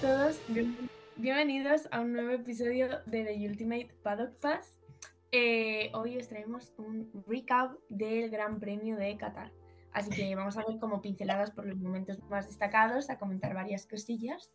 todos, 0.00 0.40
bien- 0.48 0.76
bienvenidos 1.16 1.88
a 1.90 2.00
un 2.00 2.12
nuevo 2.12 2.30
episodio 2.30 2.88
de 3.06 3.24
The 3.24 3.48
Ultimate 3.48 3.94
Paddock 4.02 4.34
Pass. 4.40 4.78
Eh, 5.32 5.90
hoy 5.94 6.16
os 6.18 6.28
traemos 6.28 6.72
un 6.78 7.10
recap 7.26 7.76
del 7.88 8.30
Gran 8.30 8.58
Premio 8.60 8.96
de 8.96 9.16
Qatar. 9.16 9.50
Así 9.92 10.10
que 10.10 10.34
vamos 10.34 10.56
a 10.58 10.64
ver 10.66 10.78
como 10.78 11.00
pinceladas 11.00 11.50
por 11.50 11.66
los 11.66 11.78
momentos 11.78 12.18
más 12.28 12.46
destacados, 12.46 13.08
a 13.08 13.18
comentar 13.18 13.54
varias 13.54 13.86
cosillas 13.86 14.50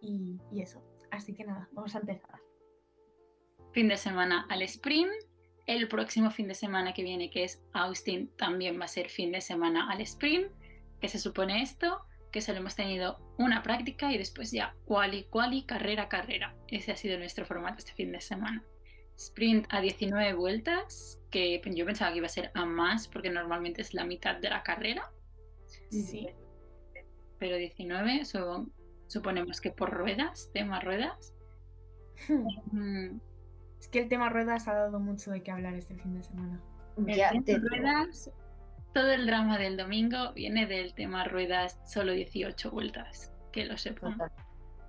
y, 0.00 0.38
y 0.52 0.62
eso. 0.62 0.82
Así 1.10 1.34
que 1.34 1.44
nada, 1.44 1.68
vamos 1.72 1.94
a 1.94 1.98
empezar. 1.98 2.40
fin 3.72 3.88
de 3.88 3.96
semana 3.96 4.46
al 4.48 4.62
sprint. 4.62 5.10
El 5.66 5.88
próximo 5.88 6.30
fin 6.30 6.46
de 6.46 6.54
semana 6.54 6.92
que 6.92 7.02
viene, 7.02 7.30
que 7.30 7.44
es 7.44 7.62
Austin, 7.72 8.30
también 8.36 8.78
va 8.78 8.84
a 8.84 8.88
ser 8.88 9.08
fin 9.08 9.32
de 9.32 9.40
semana 9.40 9.90
al 9.90 10.00
sprint. 10.02 10.46
¿Qué 11.00 11.08
se 11.08 11.18
supone 11.18 11.62
esto? 11.62 12.00
Que 12.34 12.40
solo 12.40 12.58
hemos 12.58 12.74
tenido 12.74 13.20
una 13.38 13.62
práctica 13.62 14.12
y 14.12 14.18
después 14.18 14.50
ya 14.50 14.74
quali, 14.86 15.22
quali, 15.30 15.62
carrera, 15.66 16.08
carrera. 16.08 16.52
Ese 16.66 16.90
ha 16.90 16.96
sido 16.96 17.16
nuestro 17.16 17.46
formato 17.46 17.78
este 17.78 17.92
fin 17.92 18.10
de 18.10 18.20
semana. 18.20 18.64
Sprint 19.16 19.66
a 19.70 19.80
19 19.80 20.32
vueltas, 20.34 21.20
que 21.30 21.62
yo 21.64 21.86
pensaba 21.86 22.10
que 22.10 22.18
iba 22.18 22.26
a 22.26 22.28
ser 22.28 22.50
a 22.54 22.64
más 22.64 23.06
porque 23.06 23.30
normalmente 23.30 23.82
es 23.82 23.94
la 23.94 24.04
mitad 24.04 24.34
de 24.40 24.50
la 24.50 24.64
carrera. 24.64 25.12
Sí. 25.90 26.28
Pero 27.38 27.56
19, 27.56 28.24
su- 28.24 28.72
suponemos 29.06 29.60
que 29.60 29.70
por 29.70 29.90
ruedas, 29.92 30.50
tema 30.52 30.80
ruedas. 30.80 31.36
Mm, 32.72 33.20
Es 33.78 33.86
que 33.86 34.00
el 34.00 34.08
tema 34.08 34.28
ruedas 34.28 34.66
ha 34.66 34.74
dado 34.74 34.98
mucho 34.98 35.30
de 35.30 35.40
qué 35.44 35.52
hablar 35.52 35.74
este 35.74 35.94
fin 35.94 36.14
de 36.14 36.24
semana. 36.24 36.60
El 36.96 37.14
Ya 37.14 37.30
tema 37.30 37.44
te 37.44 37.58
ruedas, 37.58 38.32
todo 38.94 39.10
el 39.10 39.26
drama 39.26 39.58
del 39.58 39.76
domingo 39.76 40.32
viene 40.32 40.66
del 40.66 40.94
tema 40.94 41.24
ruedas 41.24 41.78
solo 41.84 42.12
18 42.12 42.70
vueltas, 42.70 43.32
que 43.52 43.64
lo 43.64 43.76
sepan, 43.76 44.16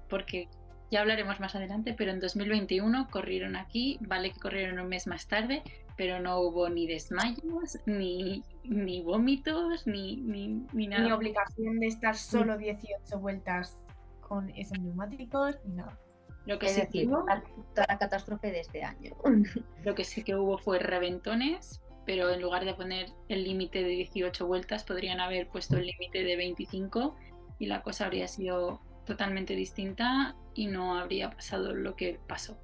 porque 0.10 0.48
ya 0.92 1.02
hablaremos 1.02 1.40
más 1.40 1.56
adelante, 1.56 1.96
pero 1.98 2.12
en 2.12 2.20
2021 2.20 3.08
corrieron 3.10 3.56
aquí, 3.56 3.98
vale 4.02 4.32
que 4.32 4.40
corrieron 4.40 4.80
un 4.80 4.88
mes 4.88 5.08
más 5.08 5.28
tarde, 5.28 5.64
pero 5.98 6.20
no 6.20 6.40
hubo 6.40 6.70
ni 6.70 6.88
desmayos, 6.88 7.80
ni, 7.88 8.44
ni 8.64 9.02
vómitos, 9.02 9.88
ni, 9.88 10.18
ni, 10.18 10.66
ni 10.72 10.88
nada. 10.88 11.04
Ni 11.04 11.12
obligación 11.12 11.80
de 11.80 11.88
estar 11.88 12.16
solo 12.16 12.58
18 12.58 13.20
vueltas 13.20 13.80
con 14.22 14.50
esos 14.52 14.80
neumáticos, 14.80 15.58
ni 15.66 15.76
nada. 15.76 15.98
Lo 16.46 16.60
que, 16.60 16.68
Es 16.68 16.74
sí 16.74 16.82
que 16.82 16.86
decir, 16.86 17.10
hubo, 17.10 17.26
la, 17.26 17.44
toda 17.74 17.88
la 17.88 17.98
catástrofe 17.98 18.52
de 18.52 18.60
este 18.60 18.84
año. 18.84 19.16
lo 19.84 19.96
que 19.96 20.04
sí 20.04 20.24
que 20.24 20.36
hubo 20.36 20.60
fue 20.60 20.78
reventones, 20.78 21.82
pero 22.06 22.30
en 22.30 22.42
lugar 22.42 22.66
de 22.66 22.74
poner 22.74 23.08
el 23.30 23.44
límite 23.44 23.82
de 23.84 23.90
18 23.90 24.46
vueltas, 24.48 24.84
podrían 24.84 25.20
haber 25.20 25.48
puesto 25.48 25.78
el 25.78 25.86
límite 25.88 26.24
de 26.24 26.36
25 26.36 27.16
y 27.60 27.66
la 27.66 27.82
cosa 27.82 28.06
habría 28.06 28.28
sido 28.28 28.80
totalmente 29.06 29.56
distinta 29.56 30.36
y 30.54 30.68
no 30.68 30.98
habría 30.98 31.30
pasado 31.30 31.74
lo 31.74 31.96
que 31.96 32.20
pasó. 32.28 32.58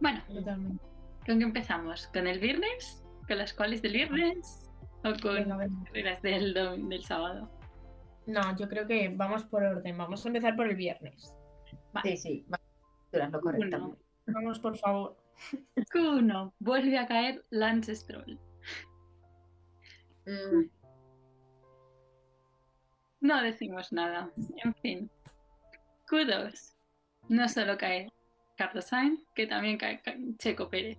Bueno, 0.00 0.22
Totalmente. 0.32 0.82
¿con 1.26 1.38
qué 1.38 1.44
empezamos? 1.44 2.06
¿Con 2.08 2.26
el 2.26 2.38
viernes? 2.38 3.04
¿Con 3.26 3.38
las 3.38 3.52
cuales 3.52 3.82
del 3.82 3.92
viernes? 3.92 4.70
¿O 5.04 5.12
con 5.20 5.34
Venga, 5.34 5.56
venga. 5.56 5.74
las 5.80 5.84
carreras 5.84 6.22
del, 6.22 6.54
del 6.88 7.04
sábado? 7.04 7.50
No, 8.26 8.56
yo 8.56 8.68
creo 8.68 8.86
que 8.86 9.08
vamos 9.08 9.44
por 9.44 9.62
orden. 9.62 9.96
Vamos 9.96 10.24
a 10.24 10.28
empezar 10.28 10.54
por 10.54 10.66
el 10.68 10.76
viernes. 10.76 11.34
Vale. 11.92 12.16
Sí, 12.16 12.16
sí, 12.16 12.46
va 12.52 12.60
durando 13.10 13.40
correctamente. 13.40 13.98
Vamos, 14.26 14.58
por 14.58 14.76
favor. 14.76 15.16
Q1, 15.92 16.52
vuelve 16.58 16.98
a 16.98 17.06
caer 17.06 17.44
Lance 17.50 17.94
Stroll. 17.94 18.38
Mm, 20.26 20.68
No 23.20 23.42
decimos 23.42 23.92
nada. 23.92 24.30
En 24.64 24.74
fin. 24.76 25.10
Q2. 26.08 26.74
No 27.28 27.48
solo 27.48 27.76
cae 27.76 28.12
Carlos 28.56 28.86
Sainz, 28.86 29.20
que 29.34 29.46
también 29.46 29.76
cae 29.78 30.00
Ca- 30.02 30.16
Checo 30.38 30.68
Pérez. 30.70 30.98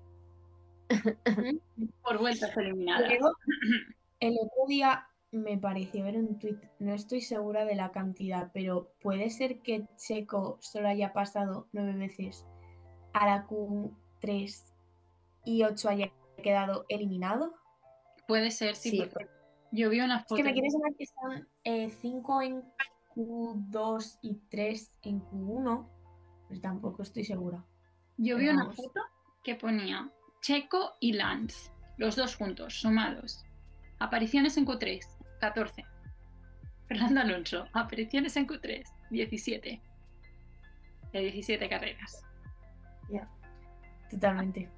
Por 2.04 2.18
vueltas 2.20 2.56
eliminadas. 2.58 3.10
Luego, 3.10 3.32
el 4.20 4.34
otro 4.34 4.66
día 4.68 5.08
me 5.32 5.58
pareció 5.58 6.04
ver 6.04 6.18
un 6.18 6.40
tuit, 6.40 6.58
no 6.80 6.94
estoy 6.94 7.22
segura 7.22 7.64
de 7.66 7.76
la 7.76 7.92
cantidad, 7.92 8.50
pero 8.54 8.92
puede 9.00 9.30
ser 9.30 9.62
que 9.62 9.86
Checo 9.96 10.58
solo 10.62 10.88
haya 10.88 11.14
pasado 11.14 11.68
nueve 11.72 11.94
veces 11.94 12.46
a 13.14 13.26
la 13.28 13.46
Q3 14.22 14.74
y 15.46 15.64
8 15.64 15.90
haya 15.90 16.12
quedado 16.44 16.86
eliminado. 16.90 17.54
Puede 18.28 18.52
ser, 18.52 18.76
sí, 18.76 18.92
Sí, 18.92 19.10
porque 19.12 19.28
yo 19.72 19.90
vi 19.90 20.02
una 20.02 20.18
Es 20.20 20.24
foto. 20.24 20.36
que 20.36 20.44
me 20.44 20.54
quiere 20.54 20.70
sonar 20.70 20.94
que 20.96 21.04
están 21.04 21.48
5 22.02 22.42
en 22.42 22.64
Q2 23.16 24.20
y 24.22 24.36
3 24.50 24.96
en 25.04 25.22
Q1, 25.22 25.88
pero 26.48 26.62
tampoco 26.62 27.04
estoy 27.04 27.24
segura. 27.24 27.64
Yo 28.18 28.38
vi 28.38 28.50
una 28.50 28.66
foto 28.72 29.02
que 29.44 29.56
ponía 29.56 30.12
Checo 30.42 30.94
y 31.00 31.14
Lance, 31.14 31.72
los 31.98 32.16
dos 32.16 32.36
juntos, 32.36 32.80
sumados. 32.82 33.44
Apariciones 34.00 34.58
en 34.58 34.66
Q3, 34.66 35.00
14. 35.40 35.86
Fernando 36.88 37.22
Alonso, 37.22 37.68
apariciones 37.74 38.36
en 38.38 38.48
Q3, 38.48 38.84
17. 39.12 39.82
De 41.14 41.20
17 41.20 41.70
carreras. 41.70 42.24
Totalmente. 44.10 44.70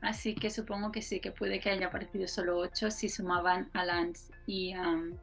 Así 0.00 0.34
que 0.34 0.50
supongo 0.50 0.92
que 0.92 1.02
sí, 1.02 1.20
que 1.20 1.32
puede 1.32 1.58
que 1.60 1.70
haya 1.70 1.88
aparecido 1.88 2.28
solo 2.28 2.58
8 2.58 2.90
si 2.90 3.08
sumaban 3.08 3.68
a 3.72 3.84
Lance 3.84 4.32
y, 4.46 4.76
um, 4.76 5.16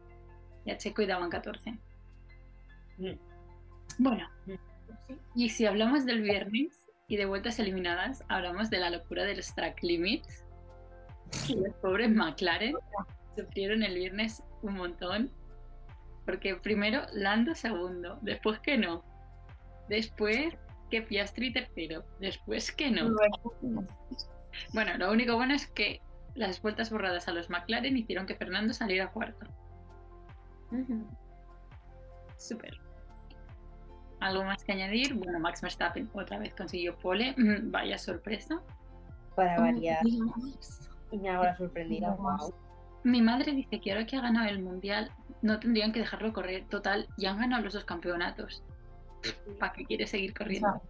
y 0.66 0.72
a 0.72 0.78
Checo 0.78 1.01
y 1.01 1.06
daban 1.06 1.29
14. 1.29 1.78
Mm. 2.97 3.12
Bueno, 4.00 4.29
Sí. 4.45 4.59
y 5.35 5.50
si 5.50 5.66
hablamos 5.66 6.06
del 6.06 6.22
viernes 6.22 6.90
y 7.07 7.16
de 7.18 7.25
vueltas 7.25 7.59
eliminadas, 7.59 8.24
hablamos 8.28 8.69
de 8.69 8.79
la 8.79 8.90
locura 8.90 9.24
de 9.24 9.35
los 9.35 9.53
track 9.56 9.81
limits. 9.84 10.44
Y 11.47 11.56
los 11.56 11.74
pobres 11.75 12.09
McLaren 12.12 12.75
sufrieron 13.35 13.84
el 13.84 13.95
viernes 13.95 14.44
un 14.62 14.75
montón. 14.75 15.31
Porque 16.25 16.56
primero 16.56 17.03
Lando 17.13 17.53
segundo, 17.56 18.18
después 18.22 18.59
que 18.59 18.78
no. 18.78 19.03
Después 19.88 20.53
que 20.95 21.01
Piastri 21.01 21.51
tercero, 21.51 22.06
después 22.19 22.72
que 22.72 22.89
no. 22.89 23.13
Bueno, 24.73 24.97
lo 24.97 25.11
único 25.11 25.35
bueno 25.35 25.53
es 25.53 25.67
que 25.67 26.01
las 26.35 26.61
vueltas 26.61 26.89
borradas 26.89 27.28
a 27.28 27.33
los 27.33 27.50
McLaren 27.50 27.97
hicieron 27.97 28.25
que 28.25 28.35
Fernando 28.35 28.73
saliera 28.73 29.11
cuarto. 29.11 29.45
Ujú. 30.72 31.06
Súper. 32.38 32.79
¿Algo 34.22 34.45
más 34.45 34.63
que 34.63 34.72
añadir? 34.72 35.16
Bueno, 35.16 35.38
Max 35.39 35.61
Verstappen 35.61 36.09
otra 36.13 36.39
vez 36.39 36.53
consiguió 36.56 36.97
pole. 36.97 37.35
Mm, 37.38 37.72
Vaya 37.72 37.97
sorpresa. 37.97 38.62
para 39.35 39.59
variar. 39.59 40.01
Dios. 40.06 40.89
Y 41.12 41.17
me 41.17 41.56
sorprendida. 41.57 42.07
Dios. 42.07 42.17
wow. 42.17 42.53
Mi 43.03 43.22
madre 43.22 43.51
dice 43.51 43.81
que 43.81 43.91
ahora 43.91 44.06
que 44.06 44.16
ha 44.16 44.22
ganado 44.22 44.47
el 44.47 44.62
mundial 44.63 45.12
no 45.41 45.59
tendrían 45.59 45.91
que 45.91 46.00
dejarlo 46.00 46.31
correr. 46.31 46.66
Total, 46.69 47.07
ya 47.17 47.31
han 47.31 47.39
ganado 47.39 47.63
los 47.63 47.73
dos 47.73 47.83
campeonatos. 47.83 48.63
¿Para 49.59 49.74
qué 49.74 49.86
quiere 49.86 50.08
seguir 50.08 50.34
corriendo? 50.34 50.81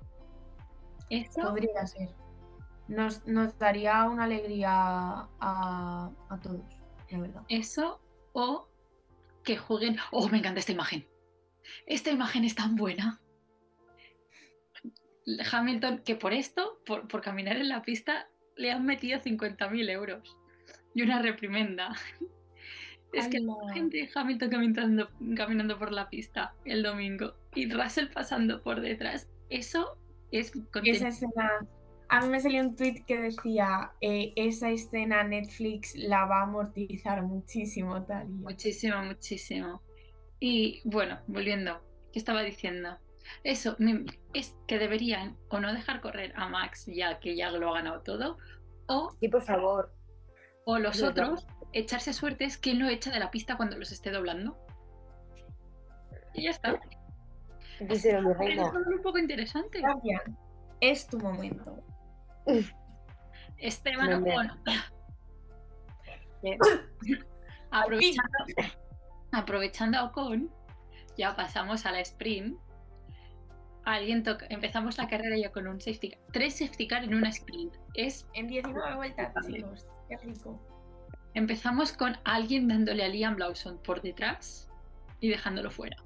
Eso 1.10 1.42
Podría 1.42 1.86
ser. 1.86 2.10
Nos, 2.88 3.26
nos 3.26 3.58
daría 3.58 4.04
una 4.06 4.26
alegría 4.26 4.70
a, 4.72 6.12
a 6.30 6.40
todos, 6.42 6.78
la 7.10 7.20
verdad. 7.20 7.44
Eso 7.50 8.00
o 8.34 8.68
que 9.44 9.58
jueguen. 9.58 9.98
Oh, 10.12 10.28
me 10.30 10.40
encanta 10.40 10.60
esta 10.60 10.72
imagen. 10.72 11.08
Esta 11.86 12.12
imagen 12.12 12.44
es 12.44 12.56
tan 12.56 12.76
buena. 12.76 13.22
Hamilton, 15.52 16.00
que 16.00 16.16
por 16.16 16.34
esto, 16.34 16.80
por, 16.86 17.08
por 17.08 17.22
caminar 17.22 17.58
en 17.58 17.70
la 17.70 17.82
pista, 17.82 18.28
le 18.56 18.72
han 18.72 18.86
metido 18.86 19.20
50.000 19.20 19.90
euros 19.90 20.38
y 20.94 21.02
una 21.02 21.22
reprimenda. 21.22 21.96
Es 23.14 23.30
que 23.30 23.40
la 23.40 23.54
gente 23.74 23.98
de 23.98 24.10
Hamilton 24.14 24.50
caminando, 24.50 25.10
caminando 25.38 25.80
por 25.80 25.92
la 25.92 26.10
pista 26.10 26.54
el 26.66 26.84
domingo 26.84 27.34
y 27.56 27.72
Russell 27.72 28.08
pasando 28.14 28.62
por 28.62 28.82
detrás, 28.82 29.30
eso 29.50 29.98
es 30.32 30.52
Esa 30.84 31.08
escena. 31.08 31.68
A 32.10 32.22
mí 32.22 32.28
me 32.28 32.40
salió 32.40 32.62
un 32.62 32.76
tweet 32.76 33.04
que 33.08 33.18
decía: 33.20 33.92
eh, 34.02 34.34
Esa 34.36 34.70
escena 34.70 35.24
Netflix 35.24 35.96
la 35.96 36.26
va 36.26 36.42
a 36.42 36.44
amortizar 36.44 37.24
muchísimo, 37.24 38.04
tal. 38.04 38.28
Muchísimo, 38.30 39.02
muchísimo. 39.04 39.82
Y 40.40 40.82
bueno, 40.86 41.20
volviendo, 41.28 41.82
¿qué 42.12 42.20
estaba 42.20 42.44
diciendo? 42.44 42.98
Eso, 43.44 43.76
es 44.34 44.56
que 44.68 44.78
deberían 44.78 45.36
o 45.50 45.60
no 45.60 45.74
dejar 45.74 46.02
correr 46.02 46.34
a 46.36 46.48
Max 46.48 46.86
ya 46.86 47.20
que 47.20 47.36
ya 47.36 47.50
lo 47.50 47.72
ha 47.72 47.76
ganado 47.76 48.02
todo, 48.02 48.38
o, 48.88 49.16
Sí, 49.20 49.30
por 49.30 49.42
favor. 49.42 49.92
o 50.66 50.78
los 50.78 51.02
otros 51.02 51.48
echarse 51.74 52.14
suertes 52.14 52.58
que 52.58 52.76
lo 52.76 52.88
echa 52.88 53.12
de 53.12 53.20
la 53.20 53.32
pista 53.32 53.58
cuando 53.58 53.78
los 53.78 53.92
esté 53.92 54.12
doblando. 54.12 54.58
Y 56.36 56.44
ya 56.44 56.52
está. 56.52 56.80
Díselo, 57.80 58.36
mi 58.36 58.54
Es 58.54 58.60
un 58.60 59.02
poco 59.02 59.18
interesante. 59.18 59.82
Es 60.82 61.08
tu 61.08 61.20
momento. 61.20 61.84
Esteban 63.58 64.24
Ocon. 64.24 64.52
aprovechando, 67.72 68.38
aprovechando 69.32 69.98
a 69.98 70.04
Ocon, 70.06 70.52
ya 71.18 71.36
pasamos 71.36 71.86
a 71.86 71.92
la 71.92 72.02
sprint. 72.02 72.58
alguien 73.86 74.24
toca, 74.24 74.46
empezamos 74.50 74.98
la 74.98 75.08
carrera 75.08 75.38
ya 75.38 75.52
con 75.52 75.68
un 75.68 75.80
safety 75.82 76.12
car. 76.12 76.20
Tres 76.32 76.58
safety 76.58 76.88
car 76.88 77.04
en 77.04 77.16
una 77.16 77.30
sprint. 77.30 77.74
Es, 77.94 78.28
En 78.34 78.48
19 78.48 78.96
vueltas, 78.96 79.34
chicos. 79.46 79.88
Qué 80.10 80.18
rico. 80.18 80.62
empezamos 81.34 81.94
con 81.94 82.18
alguien 82.24 82.68
dándole 82.68 83.04
a 83.04 83.08
Liam 83.08 83.38
Lawson 83.38 83.80
por 83.82 84.02
detrás 84.02 84.70
y 85.20 85.30
dejándolo 85.30 85.72
fuera. 85.72 86.05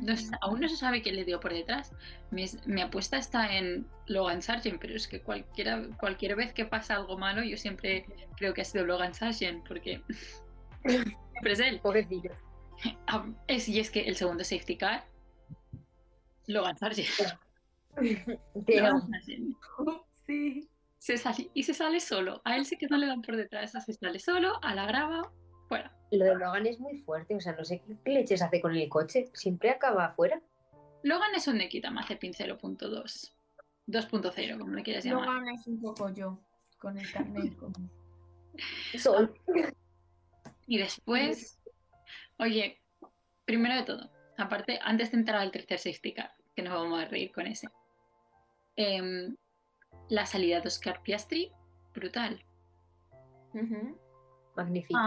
No 0.00 0.14
aún 0.40 0.60
no 0.60 0.68
se 0.68 0.76
sabe 0.76 1.02
quién 1.02 1.16
le 1.16 1.24
dio 1.24 1.40
por 1.40 1.52
detrás. 1.52 1.92
Mi, 2.30 2.46
mi 2.66 2.80
apuesta 2.80 3.16
está 3.16 3.56
en 3.56 3.86
Logan 4.06 4.42
Sargent, 4.42 4.80
pero 4.80 4.94
es 4.94 5.08
que 5.08 5.20
cualquiera, 5.20 5.82
cualquier 5.98 6.36
vez 6.36 6.52
que 6.52 6.64
pasa 6.64 6.94
algo 6.96 7.16
malo, 7.18 7.42
yo 7.42 7.56
siempre 7.56 8.04
creo 8.36 8.54
que 8.54 8.62
ha 8.62 8.64
sido 8.64 8.84
Logan 8.86 9.14
Sargent, 9.14 9.66
porque 9.66 10.02
siempre 10.84 11.52
es 11.52 11.60
él. 11.60 11.80
Pobrecillo. 11.80 12.32
Ah, 13.08 13.26
es, 13.48 13.68
y 13.68 13.80
es 13.80 13.90
que 13.90 14.02
el 14.02 14.14
segundo 14.14 14.44
safety 14.44 14.76
car, 14.76 15.04
Logan 16.46 16.78
Sargent. 16.78 17.08
Logan. 18.68 19.10
Sargent. 19.10 19.56
Sí. 20.26 20.68
Se 20.98 21.16
sale- 21.16 21.50
y 21.54 21.62
se 21.64 21.74
sale 21.74 21.98
solo. 21.98 22.40
A 22.44 22.56
él 22.56 22.66
sí 22.66 22.76
que 22.76 22.86
no 22.86 22.96
le 22.96 23.06
dan 23.06 23.22
por 23.22 23.36
detrás, 23.36 23.72
se 23.72 23.92
sale 23.92 24.20
solo, 24.20 24.60
a 24.62 24.74
la 24.76 24.86
grava, 24.86 25.32
fuera. 25.68 25.92
Lo 26.10 26.24
de 26.24 26.34
Logan 26.36 26.66
es 26.66 26.80
muy 26.80 26.96
fuerte, 26.98 27.34
o 27.36 27.40
sea, 27.40 27.52
no 27.54 27.64
sé 27.64 27.82
qué 28.04 28.10
leches 28.10 28.40
hace 28.42 28.60
con 28.60 28.74
el 28.74 28.88
coche. 28.88 29.28
Siempre 29.34 29.70
acaba 29.70 30.06
afuera. 30.06 30.40
Logan 31.02 31.34
es 31.36 31.46
un 31.48 31.58
Nikita 31.58 31.90
Mazepin 31.90 32.32
0.2. 32.32 33.32
2.0, 33.86 34.58
como 34.58 34.72
le 34.74 34.82
quieras 34.82 35.04
llamar. 35.04 35.26
Logan 35.28 35.48
es 35.50 35.66
un 35.66 35.80
poco 35.80 36.08
yo 36.10 36.38
con 36.78 36.98
el 36.98 37.10
carnet. 37.12 37.56
con- 37.56 37.90
Sol. 38.98 39.34
Y 40.66 40.78
después, 40.78 41.58
oye, 42.38 42.80
primero 43.44 43.74
de 43.76 43.82
todo, 43.84 44.10
aparte, 44.36 44.78
antes 44.82 45.10
de 45.12 45.18
entrar 45.18 45.40
al 45.40 45.50
tercer 45.50 45.78
safety 45.78 46.14
car, 46.14 46.32
que 46.56 46.62
nos 46.62 46.72
vamos 46.74 47.00
a 47.00 47.04
reír 47.06 47.30
con 47.32 47.46
ese, 47.46 47.68
em, 48.76 49.36
la 50.08 50.26
salida 50.26 50.60
de 50.60 50.68
Oscar 50.68 51.02
Piastri, 51.02 51.52
brutal. 51.94 52.44
Ujú. 53.54 53.96
Magnífico. 54.58 54.98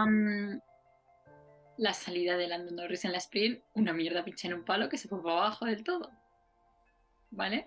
La 1.78 1.94
salida 1.94 2.36
de 2.36 2.48
Lando 2.48 2.72
Norris 2.72 3.04
en 3.04 3.12
la 3.12 3.18
sprint, 3.18 3.62
una 3.74 3.92
mierda 3.92 4.24
pinche 4.24 4.46
en 4.48 4.54
un 4.54 4.64
palo 4.64 4.88
que 4.88 4.98
se 4.98 5.08
fue 5.08 5.22
para 5.22 5.36
abajo 5.36 5.64
del 5.66 5.82
todo. 5.84 6.10
¿Vale? 7.30 7.66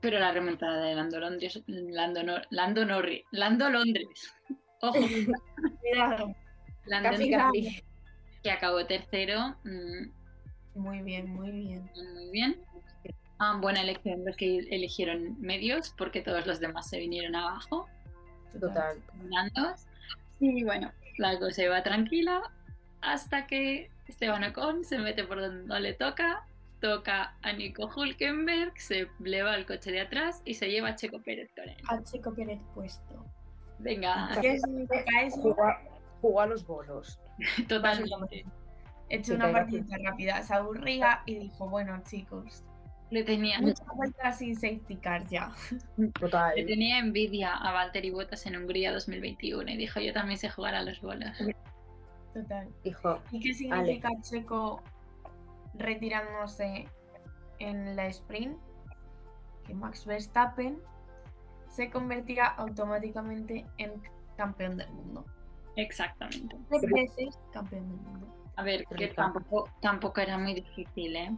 Pero 0.00 0.18
la 0.18 0.32
remontada 0.32 0.84
de 0.84 0.94
Lando 0.94 1.18
Londres, 1.20 1.62
Lando, 1.66 2.22
Nor- 2.22 2.46
Lando 2.50 2.84
Norris, 2.84 3.22
Lando 3.30 3.70
Londres. 3.70 4.34
Ojo, 4.82 4.98
Cuidado. 5.80 6.34
Lando 6.86 7.10
Casi, 7.10 7.30
Norris, 7.30 7.66
casi. 7.66 7.84
que 8.42 8.50
acabó 8.50 8.84
tercero. 8.86 9.56
mm, 9.64 10.10
Muy 10.74 11.02
bien, 11.02 11.28
muy 11.32 11.50
bien. 11.50 11.90
Muy 12.14 12.30
bien. 12.30 12.60
Ah, 13.38 13.58
buena 13.60 13.80
elección 13.82 14.24
los 14.24 14.36
que 14.36 14.58
eligieron 14.70 15.40
medios, 15.40 15.94
porque 15.96 16.20
todos 16.20 16.46
los 16.46 16.60
demás 16.60 16.88
se 16.88 16.98
vinieron 16.98 17.34
abajo, 17.34 17.88
Total. 18.60 18.98
blandos. 19.14 19.86
Y 20.42 20.64
bueno, 20.64 20.90
la 21.18 21.38
cosa 21.38 21.62
iba 21.62 21.82
tranquila 21.84 22.42
hasta 23.00 23.46
que 23.46 23.90
Esteban 24.08 24.42
Ocon 24.44 24.84
se 24.84 24.98
mete 24.98 25.22
por 25.24 25.40
donde 25.40 25.64
no 25.66 25.78
le 25.78 25.94
toca, 25.94 26.44
toca 26.80 27.34
a 27.42 27.52
Nico 27.52 27.88
Hulkenberg, 27.94 28.72
se 28.76 29.06
le 29.20 29.42
va 29.44 29.54
el 29.54 29.66
coche 29.66 29.92
de 29.92 30.00
atrás 30.00 30.42
y 30.44 30.54
se 30.54 30.68
lleva 30.68 30.88
a 30.88 30.96
Checo 30.96 31.22
Pérez 31.22 31.50
con 31.54 31.68
él. 31.68 31.76
A 31.88 32.02
Checo 32.02 32.34
Pérez 32.34 32.58
puesto. 32.74 33.24
Venga, 33.78 34.30
¿Qué 34.40 34.54
eso? 34.54 34.66
Jugó, 36.20 36.40
a- 36.40 36.46
los 36.46 36.66
bolos. 36.66 37.20
totalmente. 37.68 38.44
He 39.08 39.16
hecho 39.16 39.34
una 39.34 39.52
partida 39.52 39.96
rápida. 40.04 40.42
Se 40.42 40.54
aburría 40.54 41.20
y 41.26 41.36
dijo, 41.38 41.68
bueno, 41.68 42.00
chicos, 42.04 42.64
Le 43.12 43.24
tenía, 43.24 43.60
muchas 43.60 43.86
vueltas 43.94 44.38
sin 44.38 44.54
safety 44.54 44.96
car 44.96 45.26
ya. 45.28 45.52
Total. 46.18 46.54
le 46.56 46.64
tenía 46.64 46.98
envidia 46.98 47.54
a 47.54 47.70
Valtteri 47.70 48.10
Bottas 48.10 48.46
en 48.46 48.56
Hungría 48.56 48.90
2021 48.90 49.70
y 49.70 49.76
dijo, 49.76 50.00
yo 50.00 50.14
también 50.14 50.38
sé 50.38 50.48
jugar 50.48 50.74
a 50.74 50.82
los 50.82 50.98
bolos. 51.02 51.36
Total. 52.32 52.70
Dijo, 52.82 53.20
¿Y 53.30 53.40
qué 53.40 53.52
significa 53.52 54.08
Checo 54.22 54.82
retirándose 55.74 56.88
en 57.58 57.96
la 57.96 58.06
sprint? 58.06 58.56
Que 59.66 59.74
Max 59.74 60.06
Verstappen 60.06 60.78
se 61.68 61.90
convertirá 61.90 62.46
automáticamente 62.46 63.66
en 63.76 63.92
campeón 64.38 64.78
del 64.78 64.90
mundo. 64.90 65.26
Exactamente. 65.76 66.56
Tres 66.70 66.90
veces 66.90 67.38
campeón 67.52 67.90
del 67.90 68.00
mundo. 68.00 68.26
A 68.56 68.62
ver, 68.62 68.86
que 68.86 69.08
tampoco, 69.08 69.68
tampoco 69.82 70.18
era 70.22 70.38
muy 70.38 70.54
difícil, 70.54 71.14
¿eh? 71.14 71.36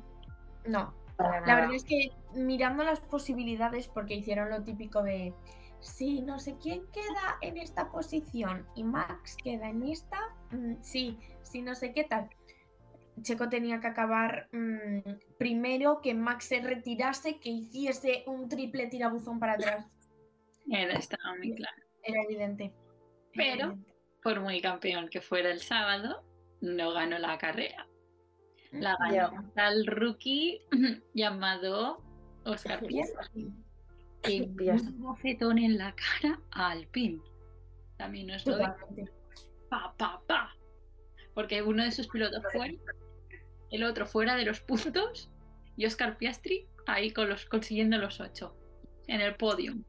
No, 0.66 0.94
la 1.18 1.54
verdad 1.54 1.74
es 1.74 1.84
que 1.84 2.10
mirando 2.34 2.82
las 2.84 3.00
posibilidades, 3.00 3.88
porque 3.88 4.14
hicieron 4.14 4.50
lo 4.50 4.62
típico 4.62 5.02
de 5.02 5.32
si 5.80 6.22
no 6.22 6.38
sé 6.38 6.56
quién 6.60 6.82
queda 6.92 7.38
en 7.42 7.58
esta 7.58 7.90
posición 7.90 8.66
y 8.74 8.84
Max 8.84 9.36
queda 9.42 9.68
en 9.68 9.82
esta, 9.84 10.18
mm, 10.50 10.76
sí, 10.80 11.18
si 11.42 11.62
no 11.62 11.74
sé 11.74 11.92
qué 11.92 12.04
tal. 12.04 12.30
Checo 13.22 13.48
tenía 13.48 13.78
que 13.80 13.86
acabar 13.86 14.48
mm, 14.50 15.00
primero 15.38 16.00
que 16.00 16.14
Max 16.14 16.46
se 16.46 16.60
retirase, 16.60 17.38
que 17.38 17.50
hiciese 17.50 18.24
un 18.26 18.48
triple 18.48 18.86
tirabuzón 18.88 19.38
para 19.38 19.52
atrás. 19.52 19.86
Era, 20.70 20.94
estaba 20.94 21.34
muy 21.36 21.54
claro. 21.54 21.76
Era 22.02 22.22
evidente. 22.22 22.64
era 22.64 22.74
Pero- 23.34 23.64
evidente. 23.72 23.94
Por 24.22 24.40
muy 24.40 24.60
campeón 24.62 25.08
que 25.10 25.20
fuera 25.20 25.50
el 25.50 25.60
sábado, 25.60 26.24
no 26.62 26.92
ganó 26.92 27.18
la 27.18 27.36
carrera. 27.36 27.86
La 28.80 28.96
ganó 28.98 29.50
tal 29.54 29.86
rookie 29.86 30.60
llamado 31.14 32.02
Oscar 32.44 32.84
Piastri. 32.84 33.52
Que 34.22 34.42
un 34.42 35.02
bofetón 35.02 35.58
en 35.58 35.78
la 35.78 35.94
cara 35.94 36.40
a 36.50 36.70
Alpine. 36.70 37.20
También 37.98 38.30
os 38.30 38.46
lo. 38.46 38.58
Pa, 39.68 39.94
pa, 39.96 40.20
pa. 40.26 40.54
Porque 41.34 41.62
uno 41.62 41.84
de 41.84 41.92
sus 41.92 42.08
pilotos 42.08 42.42
fuera, 42.52 42.74
el 43.70 43.84
otro 43.84 44.06
fuera 44.06 44.36
de 44.36 44.44
los 44.44 44.60
puntos 44.60 45.30
y 45.76 45.84
Oscar 45.84 46.16
Piastri 46.16 46.68
ahí 46.86 47.10
con 47.10 47.28
los, 47.28 47.44
consiguiendo 47.46 47.98
los 47.98 48.20
ocho 48.20 48.56
en 49.06 49.20
el 49.20 49.34
podium. 49.36 49.84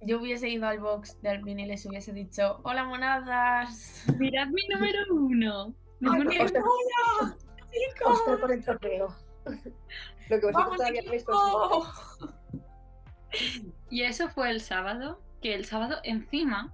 Yo 0.00 0.20
hubiese 0.20 0.48
ido 0.48 0.66
al 0.66 0.80
box 0.80 1.20
de 1.22 1.28
Alpine 1.28 1.62
y 1.62 1.66
les 1.66 1.86
hubiese 1.86 2.12
dicho, 2.12 2.60
hola 2.64 2.84
monadas. 2.84 4.04
Mirad 4.18 4.48
mi 4.48 4.66
número 4.68 4.98
uno. 5.10 5.74
Mi 6.00 6.10
¡Ay, 6.10 6.26
Oscar- 7.72 7.80
mola! 7.80 7.94
¡Chicos! 7.94 8.20
Oscar 8.20 8.40
con 8.40 8.52
el 8.52 8.64
trofeo. 8.64 9.16
Lo 10.28 10.40
que 10.40 10.46
vosotros 10.46 10.52
¡Vamos, 10.54 10.76
todavía 10.76 11.02
no 11.02 11.08
habéis 11.08 11.24
conseguido. 11.24 11.84
equipo! 12.18 12.34
Y 13.90 14.02
eso 14.02 14.28
fue 14.28 14.50
el 14.50 14.60
sábado, 14.60 15.20
que 15.40 15.54
el 15.54 15.64
sábado 15.64 15.96
encima, 16.04 16.72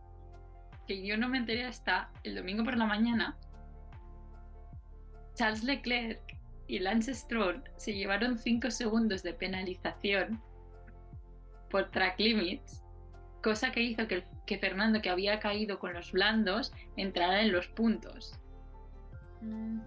que 0.86 1.04
yo 1.06 1.16
no 1.16 1.28
me 1.28 1.38
enteré 1.38 1.64
hasta 1.64 2.10
el 2.24 2.34
domingo 2.34 2.64
por 2.64 2.76
la 2.76 2.86
mañana, 2.86 3.36
Charles 5.34 5.62
Leclerc 5.62 6.20
y 6.66 6.80
Lance 6.80 7.14
Stroll 7.14 7.62
se 7.76 7.94
llevaron 7.94 8.38
5 8.38 8.70
segundos 8.70 9.22
de 9.22 9.32
penalización 9.34 10.42
por 11.70 11.90
track 11.90 12.18
limits, 12.18 12.82
cosa 13.42 13.70
que 13.70 13.80
hizo 13.82 14.06
que, 14.08 14.24
que 14.46 14.58
Fernando, 14.58 15.00
que 15.00 15.10
había 15.10 15.38
caído 15.38 15.78
con 15.78 15.92
los 15.94 16.10
blandos, 16.12 16.72
entrara 16.96 17.40
en 17.40 17.52
los 17.52 17.68
puntos. 17.68 18.38
Mm, 19.40 19.80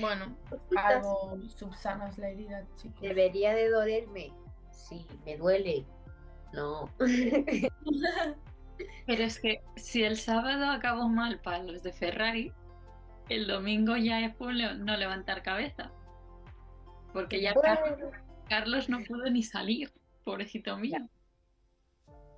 Bueno, 0.00 0.36
algo 0.76 1.38
subsanas 1.48 2.16
la 2.18 2.30
herida, 2.30 2.64
chicos. 2.76 3.00
Debería 3.00 3.54
de 3.54 3.68
dolerme. 3.68 4.32
Sí, 4.70 5.06
me 5.26 5.36
duele. 5.36 5.84
No. 6.52 6.88
Pero 9.06 9.22
es 9.24 9.38
que 9.38 9.62
si 9.76 10.02
el 10.02 10.16
sábado 10.16 10.70
acabó 10.70 11.08
mal 11.08 11.40
para 11.40 11.62
los 11.62 11.82
de 11.82 11.92
Ferrari, 11.92 12.52
el 13.28 13.46
domingo 13.46 13.96
ya 13.96 14.20
es 14.20 14.34
le- 14.40 14.74
no 14.76 14.96
levantar 14.96 15.42
cabeza. 15.42 15.90
Porque 17.12 17.40
ya 17.42 17.52
Car- 17.54 17.80
Bueno, 17.80 18.10
Carlos 18.48 18.88
no 18.88 19.00
pudo 19.06 19.28
ni 19.30 19.42
salir, 19.42 19.92
pobrecito 20.24 20.76
mío. 20.78 20.98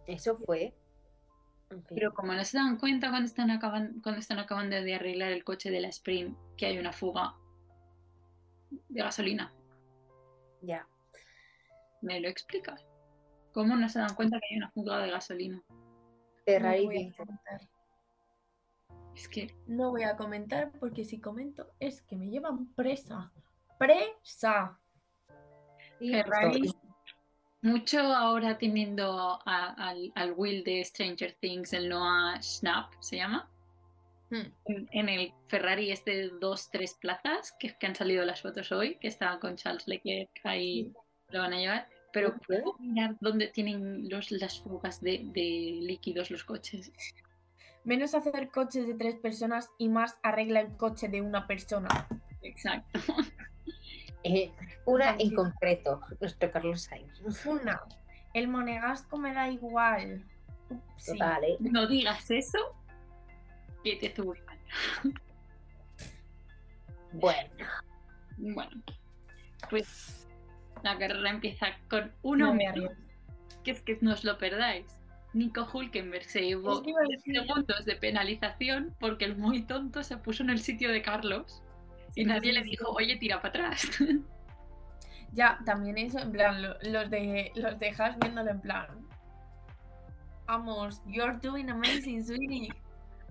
eso 0.07 0.35
fue. 0.37 0.75
En 1.71 1.85
fin. 1.85 1.97
Pero 1.97 2.13
como 2.15 2.33
no 2.35 2.45
se 2.45 2.57
dan 2.59 2.77
cuenta 2.79 3.11
cuando 3.11 3.27
están, 3.27 3.51
acaban- 3.51 4.01
cuando 4.03 4.21
están 4.21 4.39
acabando 4.39 4.77
de 4.81 4.95
arreglar 4.95 5.33
el 5.33 5.45
coche 5.45 5.71
de 5.71 5.81
la 5.81 5.89
Sprint, 5.89 6.37
que 6.57 6.67
hay 6.67 6.79
una 6.79 6.93
fuga 6.93 7.35
de 8.89 9.03
gasolina, 9.03 9.53
Ya. 10.63 10.87
¿me 12.03 12.21
lo 12.21 12.29
explicas? 12.29 12.85
¿Cómo 13.53 13.77
no 13.77 13.89
se 13.89 13.99
dan 14.01 14.15
cuenta 14.15 14.39
que 14.41 14.47
hay 14.51 14.57
una 14.59 14.71
fuga 14.71 14.99
de 14.99 15.11
gasolina? 15.11 15.63
Ferrari 16.45 16.81
no, 16.81 16.87
voy 16.87 16.95
bien. 16.99 17.13
a 17.13 17.17
comentar. 17.17 17.61
Es 19.15 19.29
que 19.29 19.57
No 19.67 19.91
voy 19.91 20.03
a 20.03 20.17
comentar 20.17 20.73
porque 20.81 21.05
si 21.05 21.21
comento 21.21 21.71
es 21.79 22.03
que 22.03 22.17
me 22.17 22.29
llevan 22.29 22.67
presa. 22.75 23.33
¡Presa! 23.79 24.79
Ferrari. 25.99 26.73
Mucho 27.65 27.99
ahora 28.01 28.59
teniendo 28.59 29.41
a- 29.47 29.75
al, 29.89 30.13
al 30.15 30.33
Will 30.37 30.63
de 30.65 30.85
Stranger 30.85 31.35
Things, 31.41 31.73
el 31.73 31.89
Noah 31.89 32.41
Schnapp, 32.41 32.93
¿se 33.01 33.17
llama? 33.17 33.49
Hmm. 34.31 34.53
En, 34.67 34.89
en 34.93 35.09
el 35.09 35.33
Ferrari 35.49 35.91
este 35.91 36.11
de 36.15 36.29
dos, 36.41 36.71
tres 36.71 36.95
plazas, 36.95 37.55
que, 37.59 37.75
que 37.77 37.87
han 37.87 37.95
salido 37.95 38.25
las 38.25 38.43
fotos 38.43 38.71
hoy, 38.71 38.97
que 38.97 39.09
estaba 39.09 39.41
con 39.41 39.57
Charles 39.57 39.89
Leclerc 39.89 40.31
ahí, 40.45 40.93
lo 41.31 41.41
van 41.41 41.55
a 41.55 41.59
llevar. 41.59 41.89
Pero. 42.13 42.37
¿puedo 42.47 42.77
mirar 42.79 43.17
dónde 43.21 43.49
tienen 43.49 44.09
los, 44.09 44.31
las 44.31 44.61
fugas 44.61 45.01
de, 45.01 45.23
de 45.33 45.79
líquidos 45.83 46.31
los 46.31 46.45
coches? 46.45 46.93
Menos 47.83 48.15
hacer 48.15 48.51
coches 48.51 48.87
de 48.87 48.95
tres 48.95 49.17
personas 49.17 49.71
y 49.79 49.89
más 49.89 50.17
arregla 50.23 50.61
el 50.61 50.77
coche 50.77 51.09
de 51.09 51.23
una 51.23 51.47
persona. 51.47 51.89
Exacto. 52.43 53.01
Eh, 54.25 54.51
una 54.87 55.17
en 55.19 55.35
concreto, 55.35 56.01
nuestro 56.21 56.51
Carlos 56.51 56.83
Sainz. 56.83 57.21
Una, 57.47 57.83
el 58.33 58.49
monegasco 58.49 59.19
me 59.19 59.33
da 59.35 59.49
igual. 59.51 60.25
Upsi. 60.71 61.13
Total, 61.13 61.45
¿eh? 61.45 61.57
No 61.61 61.87
digas 61.87 62.31
eso, 62.31 62.59
que 63.85 63.97
te 63.97 64.15
zurran. 64.15 64.59
Bueno, 67.13 67.67
Bueno, 68.39 68.83
pues 69.71 70.27
la 70.83 70.99
carrera 70.99 71.31
empieza 71.31 71.67
con 71.89 72.07
No 72.07 72.13
uno 72.23 72.55
me 72.55 72.65
menos, 72.67 72.77
arriesgo. 72.91 73.05
que 73.63 73.71
es 73.71 73.83
que 73.83 73.99
no 74.01 74.13
os 74.13 74.25
lo 74.25 74.37
perdáis. 74.39 74.87
Nico 75.33 75.67
Hulkenberg 75.73 76.25
se 76.25 76.43
llevó 76.47 76.75
Es 76.77 76.81
que 76.83 76.91
iba 76.91 77.01
a 77.01 77.05
10 77.09 77.23
decir- 77.25 77.41
segundos 77.41 77.85
de 77.85 77.97
penalización 77.97 78.95
porque 79.01 79.25
el 79.25 79.37
muy 79.37 79.63
tonto 79.63 80.03
se 80.03 80.17
puso 80.17 80.43
en 80.43 80.51
el 80.51 80.61
sitio 80.61 80.91
de 80.93 81.03
Carlos 81.03 81.63
y 82.15 82.25
nadie 82.25 82.53
le 82.53 82.63
dijo, 82.63 82.91
oye, 82.91 83.17
tira 83.17 83.41
para 83.43 83.69
atrás. 83.69 83.83
Ya, 85.33 85.59
también 85.67 85.99
eso, 85.99 86.21
en 86.21 86.31
plan, 86.31 86.63
lo- 86.63 86.77
los, 86.83 87.11
de, 87.11 87.51
los 87.57 87.77
dejas 87.81 88.17
viéndolo 88.21 88.53
en 88.53 88.61
plan. 88.61 88.87
Vamos, 90.47 91.03
you're 91.07 91.39
doing 91.43 91.71
amazing, 91.71 92.25
sweetie. 92.25 92.73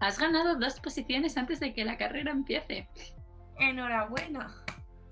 Has 0.02 0.20
ganado 0.20 0.56
dos 0.56 0.82
posiciones 0.82 1.38
antes 1.38 1.62
de 1.62 1.74
que 1.74 1.86
la 1.86 1.98
carrera 1.98 2.32
empiece. 2.32 2.90
Enhorabuena. 3.58 4.54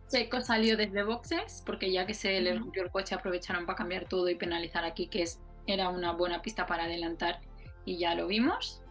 Checo 0.10 0.42
salió 0.42 0.76
desde 0.76 1.04
boxes 1.04 1.64
porque 1.66 1.92
ya 1.94 2.06
que 2.06 2.14
se 2.14 2.42
le 2.42 2.58
rompió 2.60 2.84
el 2.84 2.92
coche 2.92 3.16
aprovecharon 3.16 3.66
para 3.66 3.78
cambiar 3.78 4.06
todo 4.10 4.28
y 4.28 4.36
penalizar 4.36 4.84
aquí, 4.84 5.08
que 5.08 5.22
es, 5.22 5.40
era 5.68 5.88
una 5.88 6.12
buena 6.12 6.42
pista 6.42 6.66
para 6.66 6.84
adelantar 6.84 7.40
y 7.86 8.00
ya 8.00 8.16
lo 8.16 8.28
vimos. 8.28 8.82